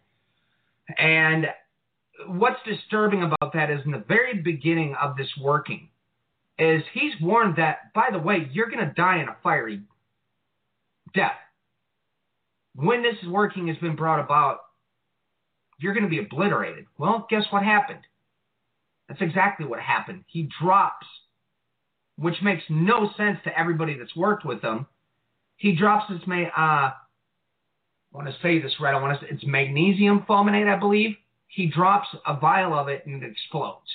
[0.97, 1.47] And
[2.27, 5.89] what's disturbing about that is in the very beginning of this working,
[6.57, 9.81] is he's warned that, by the way, you're going to die in a fiery
[11.13, 11.31] death.
[12.75, 14.59] When this is working has been brought about,
[15.79, 16.85] you're going to be obliterated.
[16.97, 17.99] Well, guess what happened?
[19.07, 20.23] That's exactly what happened.
[20.27, 21.05] He drops,
[22.17, 24.87] which makes no sense to everybody that's worked with him.
[25.57, 26.93] He drops this, uh, I
[28.11, 28.95] want to say this right.
[28.95, 31.15] I want to say it's magnesium fulminate, I believe.
[31.47, 33.87] He drops a vial of it and it explodes.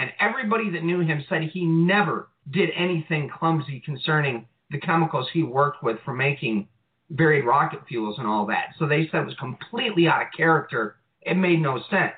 [0.00, 5.42] And everybody that knew him said he never did anything clumsy concerning the chemicals he
[5.42, 6.68] worked with for making
[7.10, 8.68] buried rocket fuels and all that.
[8.78, 12.14] So they said it was completely out of character it made no sense.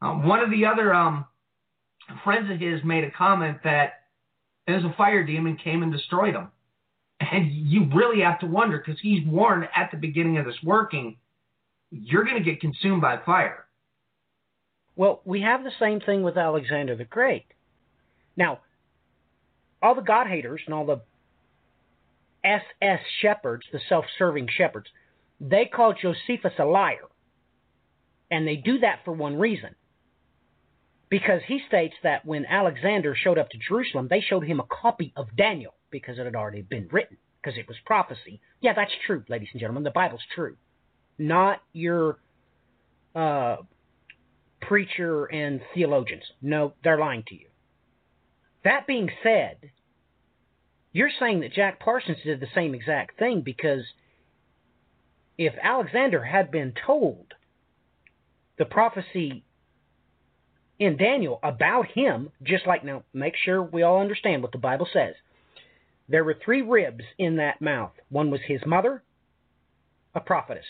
[0.00, 1.26] Um, one of the other um,
[2.24, 4.04] friends of his made a comment that
[4.66, 6.48] there's a fire demon came and destroyed him.
[7.20, 11.18] And you really have to wonder because he's warned at the beginning of this working,
[11.90, 13.65] you're going to get consumed by fire.
[14.96, 17.44] Well, we have the same thing with Alexander the Great.
[18.36, 18.60] Now,
[19.82, 21.02] all the God haters and all the
[22.42, 24.88] SS shepherds, the self serving shepherds,
[25.40, 27.08] they call Josephus a liar.
[28.30, 29.74] And they do that for one reason.
[31.08, 35.12] Because he states that when Alexander showed up to Jerusalem, they showed him a copy
[35.14, 38.40] of Daniel because it had already been written, because it was prophecy.
[38.60, 39.84] Yeah, that's true, ladies and gentlemen.
[39.84, 40.56] The Bible's true.
[41.16, 42.18] Not your
[43.14, 43.58] uh,
[44.68, 46.24] preacher and theologians.
[46.42, 47.46] No, they're lying to you.
[48.64, 49.56] That being said,
[50.92, 53.84] you're saying that Jack Parsons did the same exact thing because
[55.38, 57.34] if Alexander had been told
[58.58, 59.44] the prophecy
[60.78, 64.88] in Daniel about him, just like now, make sure we all understand what the Bible
[64.92, 65.14] says.
[66.08, 67.92] There were three ribs in that mouth.
[68.08, 69.02] One was his mother,
[70.14, 70.66] a prophetess.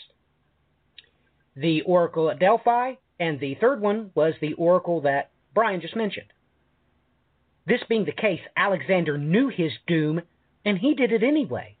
[1.55, 6.27] The oracle at Delphi, and the third one was the oracle that Brian just mentioned.
[7.65, 10.21] This being the case, Alexander knew his doom,
[10.63, 11.75] and he did it anyway.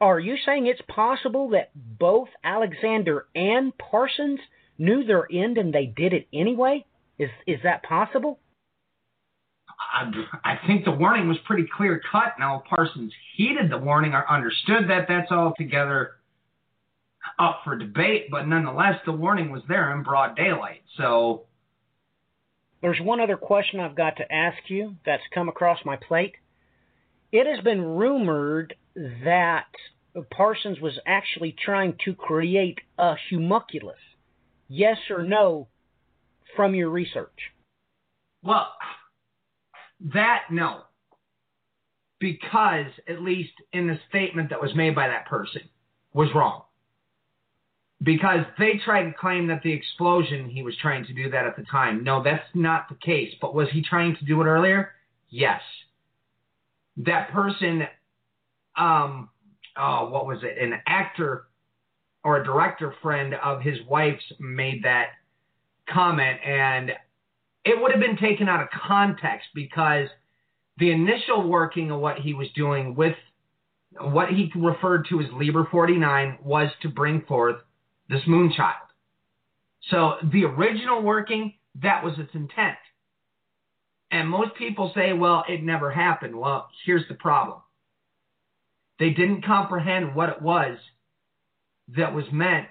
[0.00, 4.40] Are you saying it's possible that both Alexander and Parsons
[4.78, 6.84] knew their end and they did it anyway?
[7.18, 8.38] Is is that possible?
[9.92, 10.10] I,
[10.44, 12.34] I think the warning was pretty clear cut.
[12.38, 15.06] Now Parsons heeded the warning or understood that.
[15.08, 16.12] That's altogether
[17.38, 20.82] up for debate, but nonetheless, the warning was there in broad daylight.
[20.96, 21.44] So
[22.80, 26.34] there's one other question I've got to ask you that's come across my plate.
[27.32, 29.66] It has been rumored that
[30.30, 33.98] Parsons was actually trying to create a homunculus.
[34.68, 35.68] Yes or no
[36.56, 37.38] from your research?
[38.42, 38.68] Well,
[40.14, 40.82] that no.
[42.20, 45.62] Because, at least in the statement that was made by that person,
[46.12, 46.64] was wrong.
[48.02, 51.56] Because they tried to claim that the explosion, he was trying to do that at
[51.56, 52.04] the time.
[52.04, 53.34] No, that's not the case.
[53.40, 54.92] But was he trying to do it earlier?
[55.30, 55.60] Yes.
[56.98, 57.82] That person,
[58.76, 59.30] um,
[59.76, 60.62] oh, what was it?
[60.62, 61.46] An actor
[62.22, 65.08] or a director friend of his wife's made that
[65.88, 66.92] comment, and
[67.64, 70.08] it would have been taken out of context because
[70.78, 73.16] the initial working of what he was doing with
[74.00, 77.56] what he referred to as Liber 49 was to bring forth
[78.08, 78.74] this Moonchild.
[79.90, 82.76] So the original working, that was its intent.
[84.10, 86.34] And most people say, well, it never happened.
[86.36, 87.60] Well, here's the problem
[88.98, 90.78] they didn't comprehend what it was
[91.96, 92.66] that was meant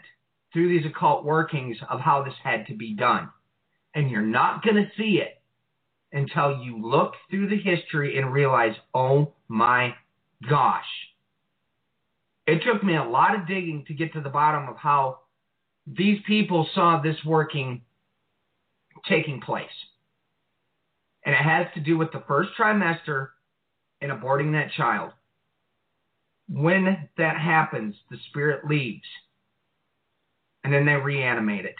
[0.52, 3.30] through these occult workings of how this had to be done.
[3.96, 5.42] And you're not going to see it
[6.12, 9.96] until you look through the history and realize, oh my
[10.48, 10.86] gosh.
[12.46, 15.20] It took me a lot of digging to get to the bottom of how
[15.88, 17.82] these people saw this working
[19.08, 19.70] taking place.
[21.26, 23.30] And it has to do with the first trimester
[24.02, 25.12] and aborting that child.
[26.50, 29.06] When that happens, the spirit leaves
[30.64, 31.76] and then they reanimate it.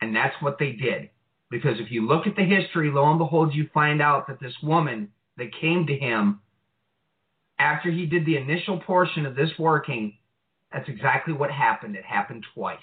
[0.00, 1.10] And that's what they did.
[1.50, 4.54] Because if you look at the history, lo and behold, you find out that this
[4.62, 6.40] woman that came to him
[7.58, 10.16] after he did the initial portion of this working,
[10.74, 11.94] that's exactly what happened.
[11.94, 12.78] It happened twice.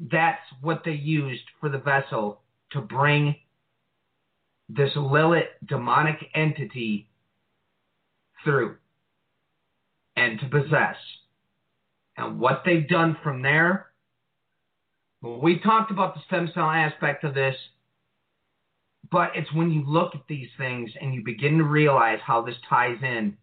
[0.00, 2.40] That's what they used for the vessel
[2.72, 3.36] to bring
[4.70, 7.10] this Lilith demonic entity
[8.44, 8.76] through
[10.16, 10.96] and to possess.
[12.16, 13.88] And what they've done from there,
[15.20, 17.56] well, we talked about the stem cell aspect of this,
[19.10, 22.56] but it's when you look at these things and you begin to realize how this
[22.70, 23.36] ties in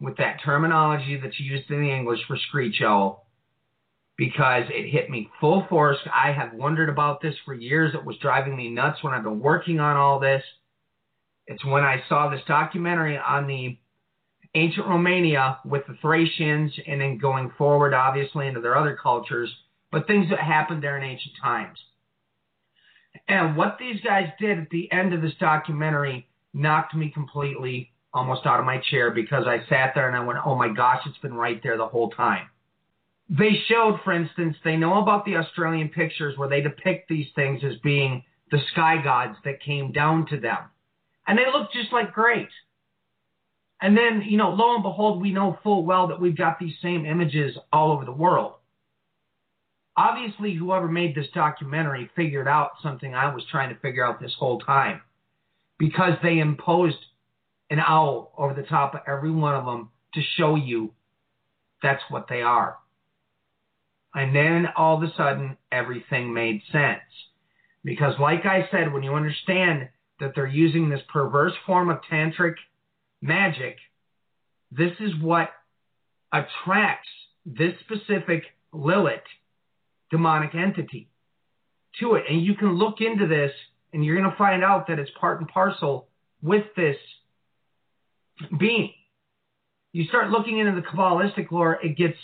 [0.00, 3.26] with that terminology that's used in the English for screech owl,
[4.16, 5.98] because it hit me full force.
[6.12, 7.94] I have wondered about this for years.
[7.94, 10.42] It was driving me nuts when I've been working on all this.
[11.46, 13.78] It's when I saw this documentary on the
[14.54, 19.54] ancient Romania with the Thracians and then going forward, obviously, into their other cultures,
[19.92, 21.78] but things that happened there in ancient times.
[23.28, 28.46] And what these guys did at the end of this documentary knocked me completely almost
[28.46, 31.18] out of my chair because I sat there and I went, oh my gosh, it's
[31.18, 32.48] been right there the whole time.
[33.28, 37.62] They showed, for instance, they know about the Australian pictures where they depict these things
[37.64, 40.58] as being the sky gods that came down to them.
[41.26, 42.48] And they look just like great.
[43.80, 46.74] And then, you know, lo and behold, we know full well that we've got these
[46.82, 48.54] same images all over the world.
[49.96, 54.34] Obviously, whoever made this documentary figured out something I was trying to figure out this
[54.38, 55.00] whole time
[55.78, 56.96] because they imposed
[57.70, 60.92] an owl over the top of every one of them to show you
[61.82, 62.76] that's what they are.
[64.14, 67.00] And then all of a sudden, everything made sense.
[67.84, 69.88] Because, like I said, when you understand
[70.18, 72.54] that they're using this perverse form of tantric
[73.22, 73.76] magic,
[74.70, 75.50] this is what
[76.32, 77.08] attracts
[77.46, 79.20] this specific Lilith
[80.10, 81.08] demonic entity
[82.00, 82.24] to it.
[82.28, 83.52] And you can look into this
[83.92, 86.08] and you're going to find out that it's part and parcel
[86.42, 86.96] with this
[88.58, 88.92] being.
[89.92, 92.16] You start looking into the Kabbalistic lore, it gets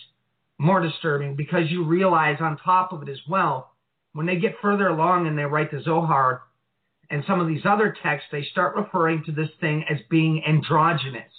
[0.58, 3.72] more disturbing because you realize on top of it as well,
[4.12, 6.42] when they get further along and they write the Zohar,
[7.10, 11.32] and some of these other texts, they start referring to this thing as being androgynous.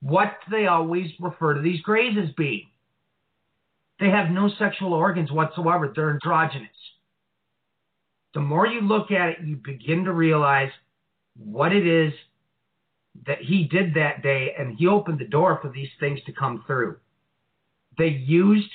[0.00, 2.66] What do they always refer to these grays as being?
[4.00, 5.92] They have no sexual organs whatsoever.
[5.94, 6.68] They're androgynous.
[8.34, 10.70] The more you look at it, you begin to realize
[11.36, 12.12] what it is
[13.26, 16.64] that he did that day, and he opened the door for these things to come
[16.66, 16.96] through.
[17.96, 18.70] They used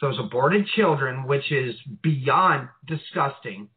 [0.00, 3.68] those aborted children, which is beyond disgusting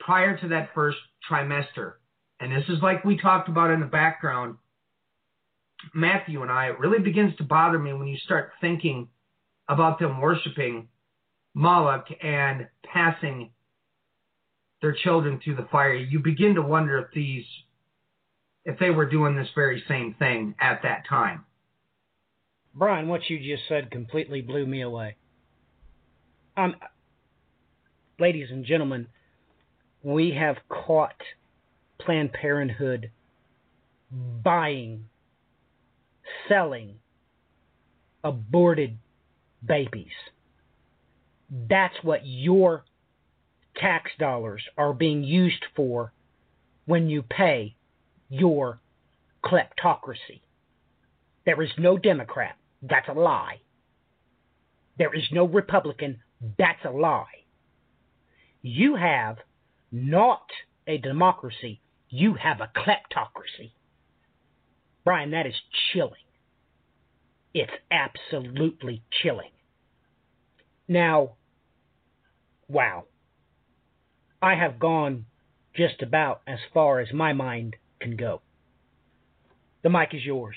[0.00, 0.98] prior to that first
[1.30, 1.94] trimester.
[2.40, 4.56] And this is like we talked about in the background,
[5.94, 9.08] Matthew and I, it really begins to bother me when you start thinking
[9.68, 10.88] about them worshiping
[11.54, 13.50] Moloch and passing
[14.80, 15.94] their children through the fire.
[15.94, 17.44] You begin to wonder if these,
[18.64, 21.44] if they were doing this very same thing at that time.
[22.74, 25.16] Brian, what you just said completely blew me away.
[26.56, 26.74] Um,
[28.18, 29.08] ladies and gentlemen,
[30.02, 31.20] we have caught
[32.00, 33.10] Planned Parenthood
[34.42, 35.06] buying,
[36.48, 36.96] selling
[38.24, 38.98] aborted
[39.64, 40.12] babies.
[41.50, 42.84] That's what your
[43.76, 46.12] tax dollars are being used for
[46.86, 47.74] when you pay
[48.32, 48.80] your
[49.44, 50.40] kleptocracy.
[51.44, 52.56] There is no Democrat.
[52.80, 53.60] That's a lie.
[54.96, 56.20] There is no Republican.
[56.58, 57.44] That's a lie.
[58.62, 59.36] You have
[59.90, 60.46] not
[60.86, 61.82] a democracy.
[62.08, 63.72] You have a kleptocracy.
[65.04, 65.54] Brian, that is
[65.92, 66.14] chilling.
[67.52, 69.50] It's absolutely chilling.
[70.88, 71.32] Now,
[72.66, 73.04] wow.
[74.40, 75.26] I have gone
[75.76, 78.40] just about as far as my mind can go.
[79.82, 80.56] The mic is yours.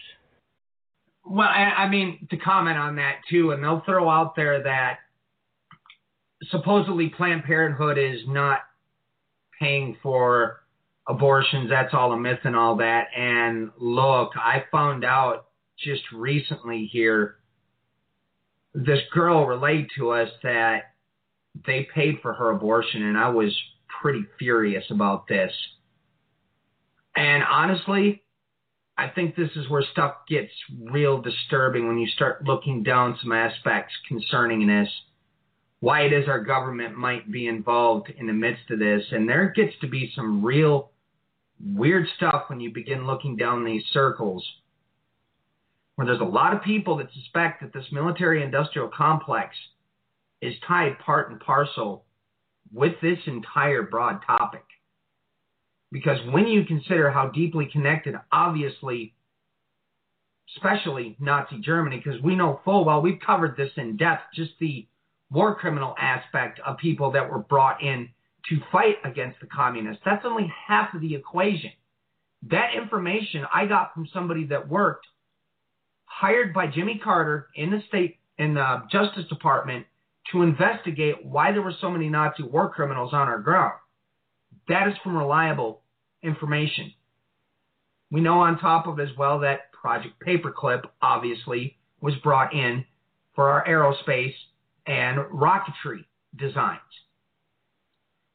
[1.26, 5.00] Well, I, I mean, to comment on that too, and they'll throw out there that
[6.52, 8.60] supposedly Planned Parenthood is not
[9.60, 10.62] paying for
[11.08, 11.70] abortions.
[11.70, 13.08] That's all a myth and all that.
[13.18, 15.48] And look, I found out
[15.80, 17.38] just recently here,
[18.74, 20.94] this girl relayed to us that
[21.66, 23.56] they paid for her abortion, and I was
[24.02, 25.52] pretty furious about this.
[27.16, 28.24] And honestly,
[28.98, 30.52] I think this is where stuff gets
[30.92, 34.90] real disturbing when you start looking down some aspects concerning this,
[35.80, 39.04] why it is our government might be involved in the midst of this.
[39.12, 40.92] And there gets to be some real
[41.74, 44.46] weird stuff when you begin looking down these circles
[45.96, 49.56] where there's a lot of people that suspect that this military industrial complex
[50.42, 52.04] is tied part and parcel
[52.74, 54.64] with this entire broad topic.
[55.96, 59.14] Because when you consider how deeply connected, obviously,
[60.54, 64.86] especially Nazi Germany, because we know full well, we've covered this in depth, just the
[65.32, 68.10] war criminal aspect of people that were brought in
[68.50, 70.02] to fight against the communists.
[70.04, 71.72] That's only half of the equation.
[72.50, 75.08] That information I got from somebody that worked
[76.04, 79.86] hired by Jimmy Carter in the state in the Justice Department
[80.34, 83.76] to investigate why there were so many Nazi war criminals on our ground.
[84.68, 85.84] That is from reliable
[86.26, 86.94] information.
[88.12, 92.86] We know on top of as well that Project Paperclip obviously was brought in
[93.36, 94.34] for our aerospace
[94.86, 96.80] and rocketry designs.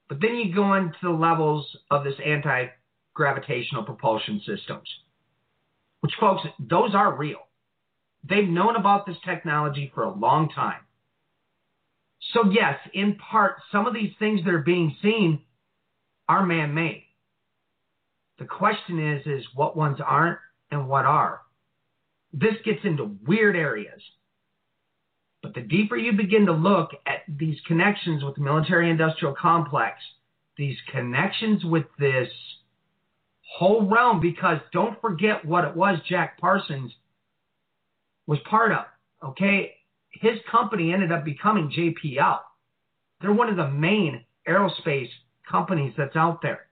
[0.09, 2.67] But then you go into the levels of this anti
[3.15, 4.89] gravitational propulsion systems,
[6.01, 7.39] which, folks, those are real.
[8.29, 10.81] They've known about this technology for a long time.
[12.33, 15.43] So, yes, in part, some of these things that are being seen
[16.29, 17.05] are man made.
[18.41, 20.39] The question is, is what ones aren't
[20.71, 21.43] and what are.
[22.33, 24.01] This gets into weird areas.
[25.43, 29.99] But the deeper you begin to look at these connections with the military industrial complex,
[30.57, 32.29] these connections with this
[33.59, 36.93] whole realm, because don't forget what it was Jack Parsons
[38.27, 38.87] was part of.
[39.23, 39.75] Okay,
[40.11, 42.39] his company ended up becoming JPL.
[43.21, 45.11] They're one of the main aerospace
[45.51, 46.70] companies that's out there.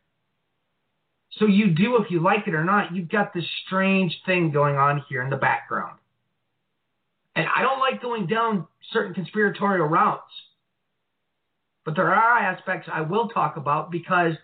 [1.33, 4.77] So you do, if you like it or not, you've got this strange thing going
[4.77, 5.99] on here in the background.
[7.37, 10.33] And I don't like going down certain conspiratorial routes.
[11.85, 14.35] But there are aspects I will talk about because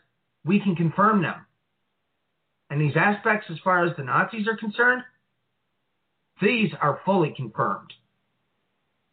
[0.45, 1.47] we can confirm them.
[2.71, 5.03] And these aspects, as far as the Nazis are concerned,
[6.41, 7.93] these are fully confirmed.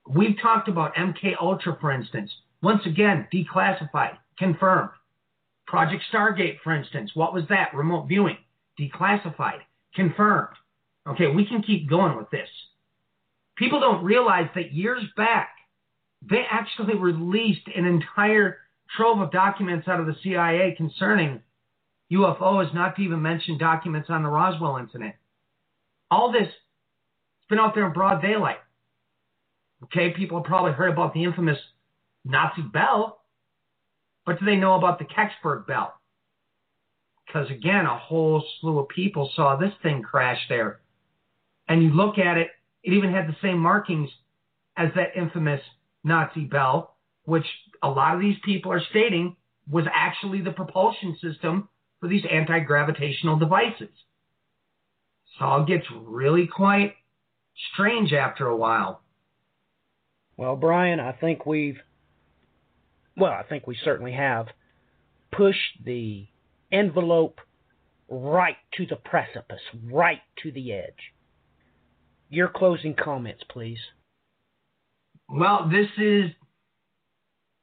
[0.08, 2.32] We've talked about MK Ultra, for instance.
[2.62, 4.92] Once again, declassified, confirmed.
[5.72, 7.74] Project Stargate, for instance, what was that?
[7.74, 8.36] Remote viewing,
[8.78, 9.62] declassified,
[9.96, 10.50] confirmed.
[11.08, 12.50] Okay, we can keep going with this.
[13.56, 15.52] People don't realize that years back,
[16.30, 18.58] they actually released an entire
[18.98, 21.42] trove of documents out of the CIA concerning
[22.12, 25.16] UFOs, not to even mention documents on the Roswell incident.
[26.12, 28.60] All this has been out there in broad daylight.
[29.86, 31.58] Okay, people have probably heard about the infamous
[32.26, 33.21] Nazi bell,
[34.26, 35.94] but do they know about the Kecksburg bell?
[37.26, 40.82] Because again, a whole slew of people saw this thing crash there.
[41.68, 42.50] And you look at it,
[42.84, 44.10] it even had the same markings
[44.78, 45.62] as that infamous
[46.04, 46.96] Nazi bell,
[47.26, 47.46] which
[47.82, 49.36] a lot of these people are stating
[49.70, 51.70] was actually the propulsion system
[52.00, 53.90] for these anti gravitational devices.
[55.40, 56.96] So it gets really quite
[57.74, 59.02] strange after a while.
[60.38, 61.78] Well, Brian, I think we've,
[63.18, 64.48] well, I think we certainly have
[65.32, 66.28] pushed the
[66.72, 67.40] envelope
[68.10, 71.14] right to the precipice, right to the edge.
[72.30, 73.80] Your closing comments, please.
[75.30, 76.32] Well, this is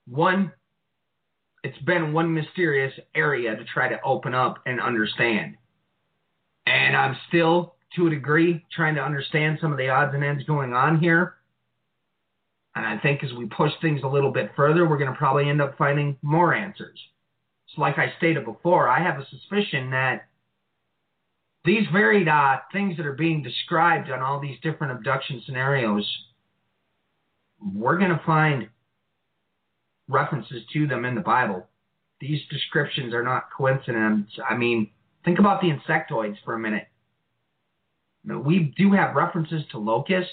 [0.07, 0.53] one
[1.65, 5.57] it's been one mysterious area to try to open up and understand.
[6.67, 10.45] And I'm still, to a degree, trying to understand some of the odds and ends
[10.45, 11.35] going on here.
[12.79, 15.49] And I think as we push things a little bit further, we're going to probably
[15.49, 16.97] end up finding more answers.
[17.75, 20.29] So, like I stated before, I have a suspicion that
[21.65, 26.09] these varied uh, things that are being described on all these different abduction scenarios,
[27.75, 28.69] we're going to find
[30.09, 31.67] references to them in the Bible.
[32.21, 34.31] These descriptions are not coincidence.
[34.49, 34.89] I mean,
[35.25, 36.87] think about the insectoids for a minute.
[38.25, 40.31] we do have references to locust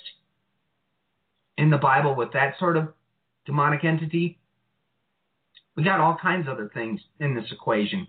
[1.58, 2.94] in the Bible with that sort of
[3.46, 4.40] demonic entity.
[5.76, 8.08] We got all kinds of other things in this equation.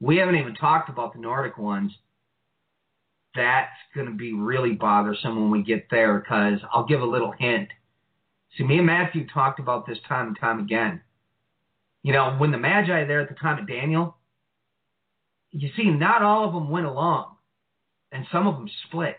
[0.00, 1.92] We haven't even talked about the Nordic ones.
[3.34, 7.32] That's going to be really bothersome when we get there because I'll give a little
[7.32, 7.68] hint.
[8.56, 11.00] See, me and Matthew talked about this time and time again.
[12.02, 14.16] You know, when the Magi there at the time of Daniel,
[15.52, 17.36] you see, not all of them went along,
[18.10, 19.16] and some of them split.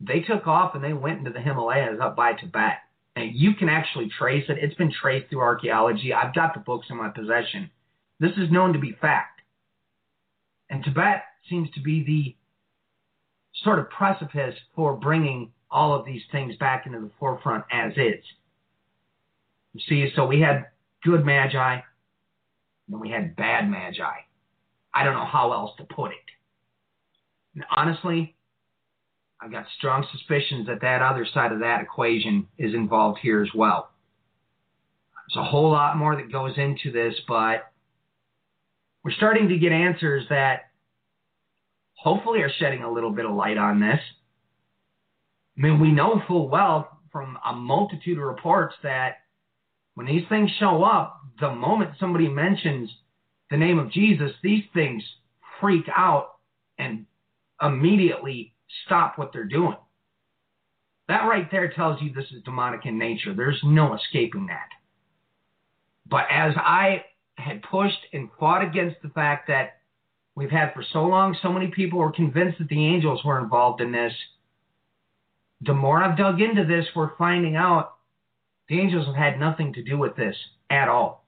[0.00, 2.78] They took off and they went into the Himalayas up by Tibet.
[3.16, 4.58] And you can actually trace it.
[4.60, 6.12] It's been traced through archaeology.
[6.12, 7.70] I've got the books in my possession.
[8.20, 9.40] This is known to be fact.
[10.70, 12.36] And Tibet seems to be the
[13.64, 18.24] sort of precipice for bringing all of these things back into the forefront as is.
[19.74, 20.66] You see, so we had
[21.02, 21.80] good magi,
[22.88, 24.04] then we had bad magi.
[24.94, 26.16] I don't know how else to put it.
[27.54, 28.34] And honestly,
[29.40, 33.50] I've got strong suspicions that that other side of that equation is involved here as
[33.54, 33.90] well.
[35.28, 37.70] There's a whole lot more that goes into this, but
[39.04, 40.70] we're starting to get answers that
[41.94, 44.00] hopefully are shedding a little bit of light on this.
[45.56, 49.18] I mean, we know full well from a multitude of reports that
[49.94, 52.90] when these things show up, the moment somebody mentions
[53.50, 55.02] the name of Jesus, these things
[55.60, 56.36] freak out
[56.78, 57.06] and
[57.60, 58.54] immediately
[58.86, 59.76] stop what they're doing.
[61.08, 63.34] That right there tells you this is demonic in nature.
[63.34, 64.68] There's no escaping that.
[66.06, 67.04] But as I
[67.36, 69.80] had pushed and fought against the fact that
[70.34, 73.80] we've had for so long, so many people were convinced that the angels were involved
[73.80, 74.12] in this.
[75.62, 77.94] The more I've dug into this, we're finding out
[78.68, 80.36] the angels have had nothing to do with this
[80.70, 81.26] at all.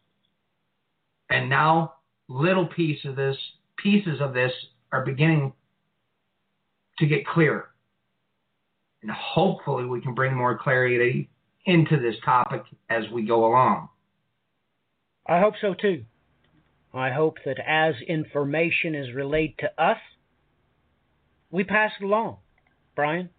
[1.31, 1.95] And now
[2.29, 3.37] little piece of this,
[3.77, 4.53] pieces of this
[4.93, 5.53] are beginning
[7.01, 7.70] to get clearer.
[9.02, 11.28] And hopefully we can bring more clarity
[11.64, 13.89] into this topic as we go along.
[15.27, 16.05] I hope so too.
[16.93, 19.98] I hope that as information is relayed to us,
[21.51, 22.39] we pass it along,
[22.97, 23.31] Brian.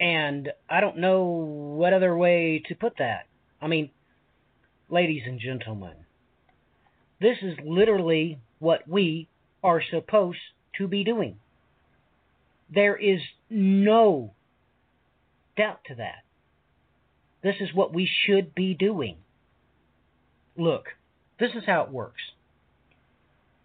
[0.00, 3.26] And I don't know what other way to put that.
[3.62, 3.90] I mean,
[4.88, 5.94] ladies and gentlemen,
[7.20, 9.28] this is literally what we
[9.62, 10.38] are supposed
[10.78, 11.36] to be doing.
[12.74, 13.20] There is
[13.50, 14.32] no
[15.56, 16.24] doubt to that.
[17.42, 19.16] This is what we should be doing.
[20.56, 20.86] Look,
[21.38, 22.22] this is how it works.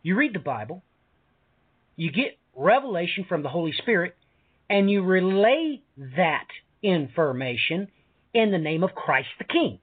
[0.02, 0.84] You read the Bible,
[1.96, 4.16] you get revelation from the Holy Spirit,
[4.70, 5.82] and you relay
[6.16, 6.48] that
[6.82, 7.88] information
[8.34, 9.80] in the name of Christ the King.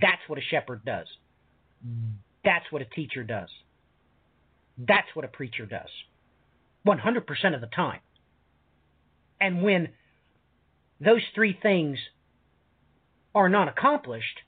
[0.00, 1.06] That's what a shepherd does.
[1.86, 2.14] Mm.
[2.44, 3.48] That's what a teacher does.
[4.78, 5.88] That's what a preacher does.
[6.86, 8.00] 100% of the time.
[9.40, 9.88] And when
[11.00, 11.98] those three things
[13.34, 14.40] are not accomplished,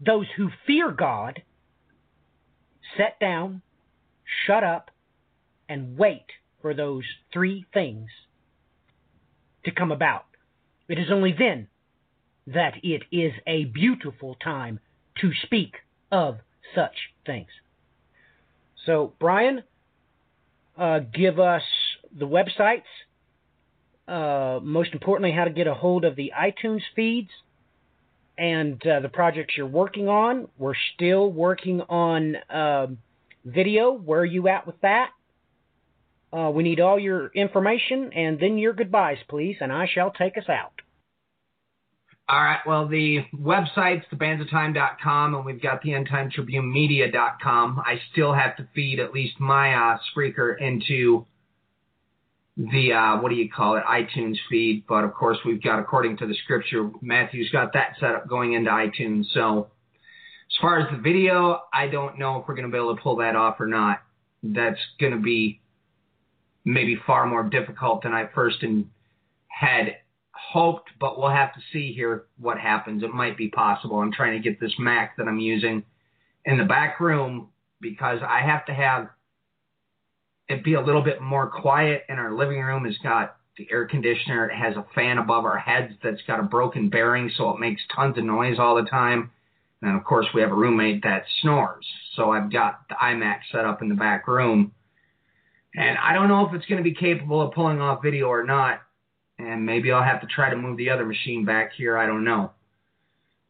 [0.00, 1.42] those who fear God
[2.96, 3.62] set down,
[4.46, 4.90] shut up,
[5.68, 6.26] and wait
[6.62, 8.08] for those three things
[9.64, 10.24] to come about.
[10.88, 11.68] It is only then
[12.46, 14.80] that it is a beautiful time
[15.20, 15.74] to speak
[16.10, 16.38] of
[16.74, 16.94] such
[17.26, 17.48] things.
[18.86, 19.64] So, Brian,
[20.78, 21.62] uh, give us
[22.16, 22.82] the websites.
[24.06, 27.28] Uh, most importantly, how to get a hold of the iTunes feeds
[28.38, 30.48] and uh, the projects you're working on.
[30.56, 32.98] We're still working on um,
[33.44, 33.92] video.
[33.92, 35.10] Where are you at with that?
[36.32, 40.38] Uh, we need all your information and then your goodbyes, please, and I shall take
[40.38, 40.72] us out.
[42.30, 42.60] All right.
[42.66, 47.80] Well, the website's thebandsofTime.com, and we've got the Endtime Tribune Media.com.
[47.80, 51.24] I still have to feed at least my uh, Spreaker into
[52.58, 56.16] the uh, what do you call it iTunes feed, but of course we've got according
[56.18, 59.26] to the scripture, Matthew's got that set up going into iTunes.
[59.32, 59.68] So
[60.50, 63.00] as far as the video, I don't know if we're going to be able to
[63.00, 64.02] pull that off or not.
[64.42, 65.60] That's going to be
[66.64, 68.62] maybe far more difficult than I first
[69.46, 69.96] had
[70.38, 73.02] hoped, but we'll have to see here what happens.
[73.02, 73.98] It might be possible.
[73.98, 75.84] I'm trying to get this Mac that I'm using
[76.44, 77.48] in the back room
[77.80, 79.08] because I have to have
[80.48, 82.04] it be a little bit more quiet.
[82.08, 84.48] And our living room it's got the air conditioner.
[84.48, 87.82] It has a fan above our heads that's got a broken bearing, so it makes
[87.94, 89.30] tons of noise all the time.
[89.82, 91.86] And of course, we have a roommate that snores.
[92.16, 94.72] So I've got the iMac set up in the back room.
[95.74, 98.44] And I don't know if it's going to be capable of pulling off video or
[98.44, 98.80] not.
[99.38, 101.96] And maybe I'll have to try to move the other machine back here.
[101.96, 102.52] I don't know.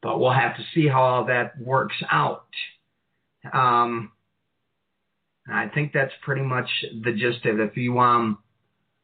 [0.03, 2.47] But we'll have to see how all that works out.
[3.53, 4.13] Um,
[5.51, 6.69] I think that's pretty much
[7.03, 7.71] the gist of it.
[7.71, 8.39] If you um,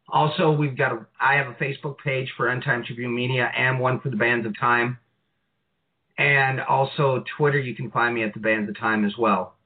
[0.08, 3.80] also we've got a I have a Facebook page for End Time Tribune Media and
[3.80, 4.98] one for the Bands of Time,
[6.18, 7.58] and also Twitter.
[7.58, 9.56] You can find me at the Bands of Time as well.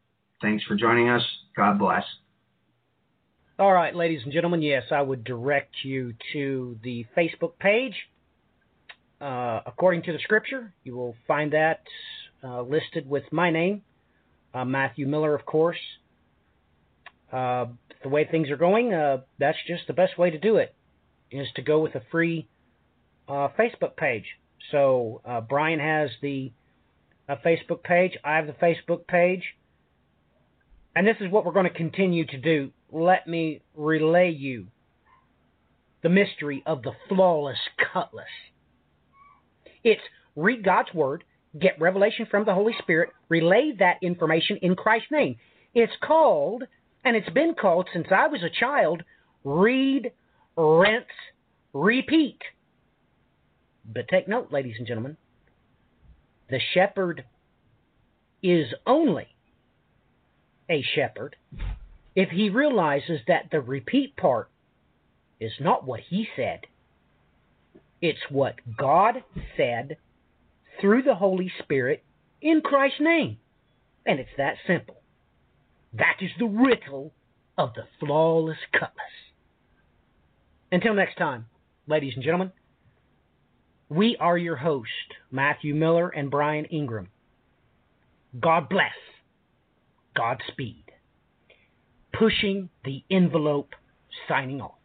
[0.41, 1.23] Thanks for joining us.
[1.57, 2.05] God bless.
[3.61, 4.63] All right, ladies and gentlemen.
[4.63, 7.95] Yes, I would direct you to the Facebook page.
[9.21, 11.81] Uh, according to the scripture, you will find that
[12.45, 13.83] uh, listed with my name,
[14.55, 15.81] uh, Matthew Miller, of course
[17.33, 17.67] uh,
[18.05, 20.73] the way things are going, uh, that's just the best way to do it,
[21.33, 22.47] is to go with a free
[23.27, 24.27] uh, Facebook page.
[24.71, 26.53] So Brian has the
[27.29, 29.43] Facebook page, I have the Facebook page,
[30.95, 32.71] and this is what we're going to continue to do.
[32.91, 34.69] Let me relay you
[36.03, 37.59] the mystery of the flawless
[37.93, 38.27] cutlass.
[39.85, 40.01] It's
[40.37, 41.25] read God's Word,
[41.59, 45.37] get revelation from the Holy Spirit, relay that information in Christ's name.
[45.75, 46.65] It's called
[47.05, 49.03] and it's been called since I was a child
[49.45, 50.13] read,
[50.57, 51.07] rinse,
[51.73, 52.39] repeat.
[53.85, 55.17] But take note, ladies and gentlemen,
[56.51, 57.25] the shepherd
[58.43, 59.29] is only
[60.71, 61.37] a shepherd
[62.19, 64.51] if he realizes that the repeat part
[65.39, 66.63] is not what he said.
[68.03, 69.23] It's what God
[69.57, 69.99] said
[70.81, 72.03] through the Holy Spirit
[72.43, 73.39] in Christ's name.
[74.05, 74.97] And it's that simple.
[75.93, 77.13] That is the riddle
[77.57, 78.91] of the flawless cutlass.
[80.73, 81.47] Until next time,
[81.87, 82.51] ladies and gentlemen,
[83.89, 84.91] we are your host,
[85.31, 87.11] Matthew Miller and Brian Ingram.
[88.41, 88.91] God bless.
[90.17, 90.88] Godspeed.
[92.19, 93.75] Pushing the envelope,
[94.29, 94.78] signing off.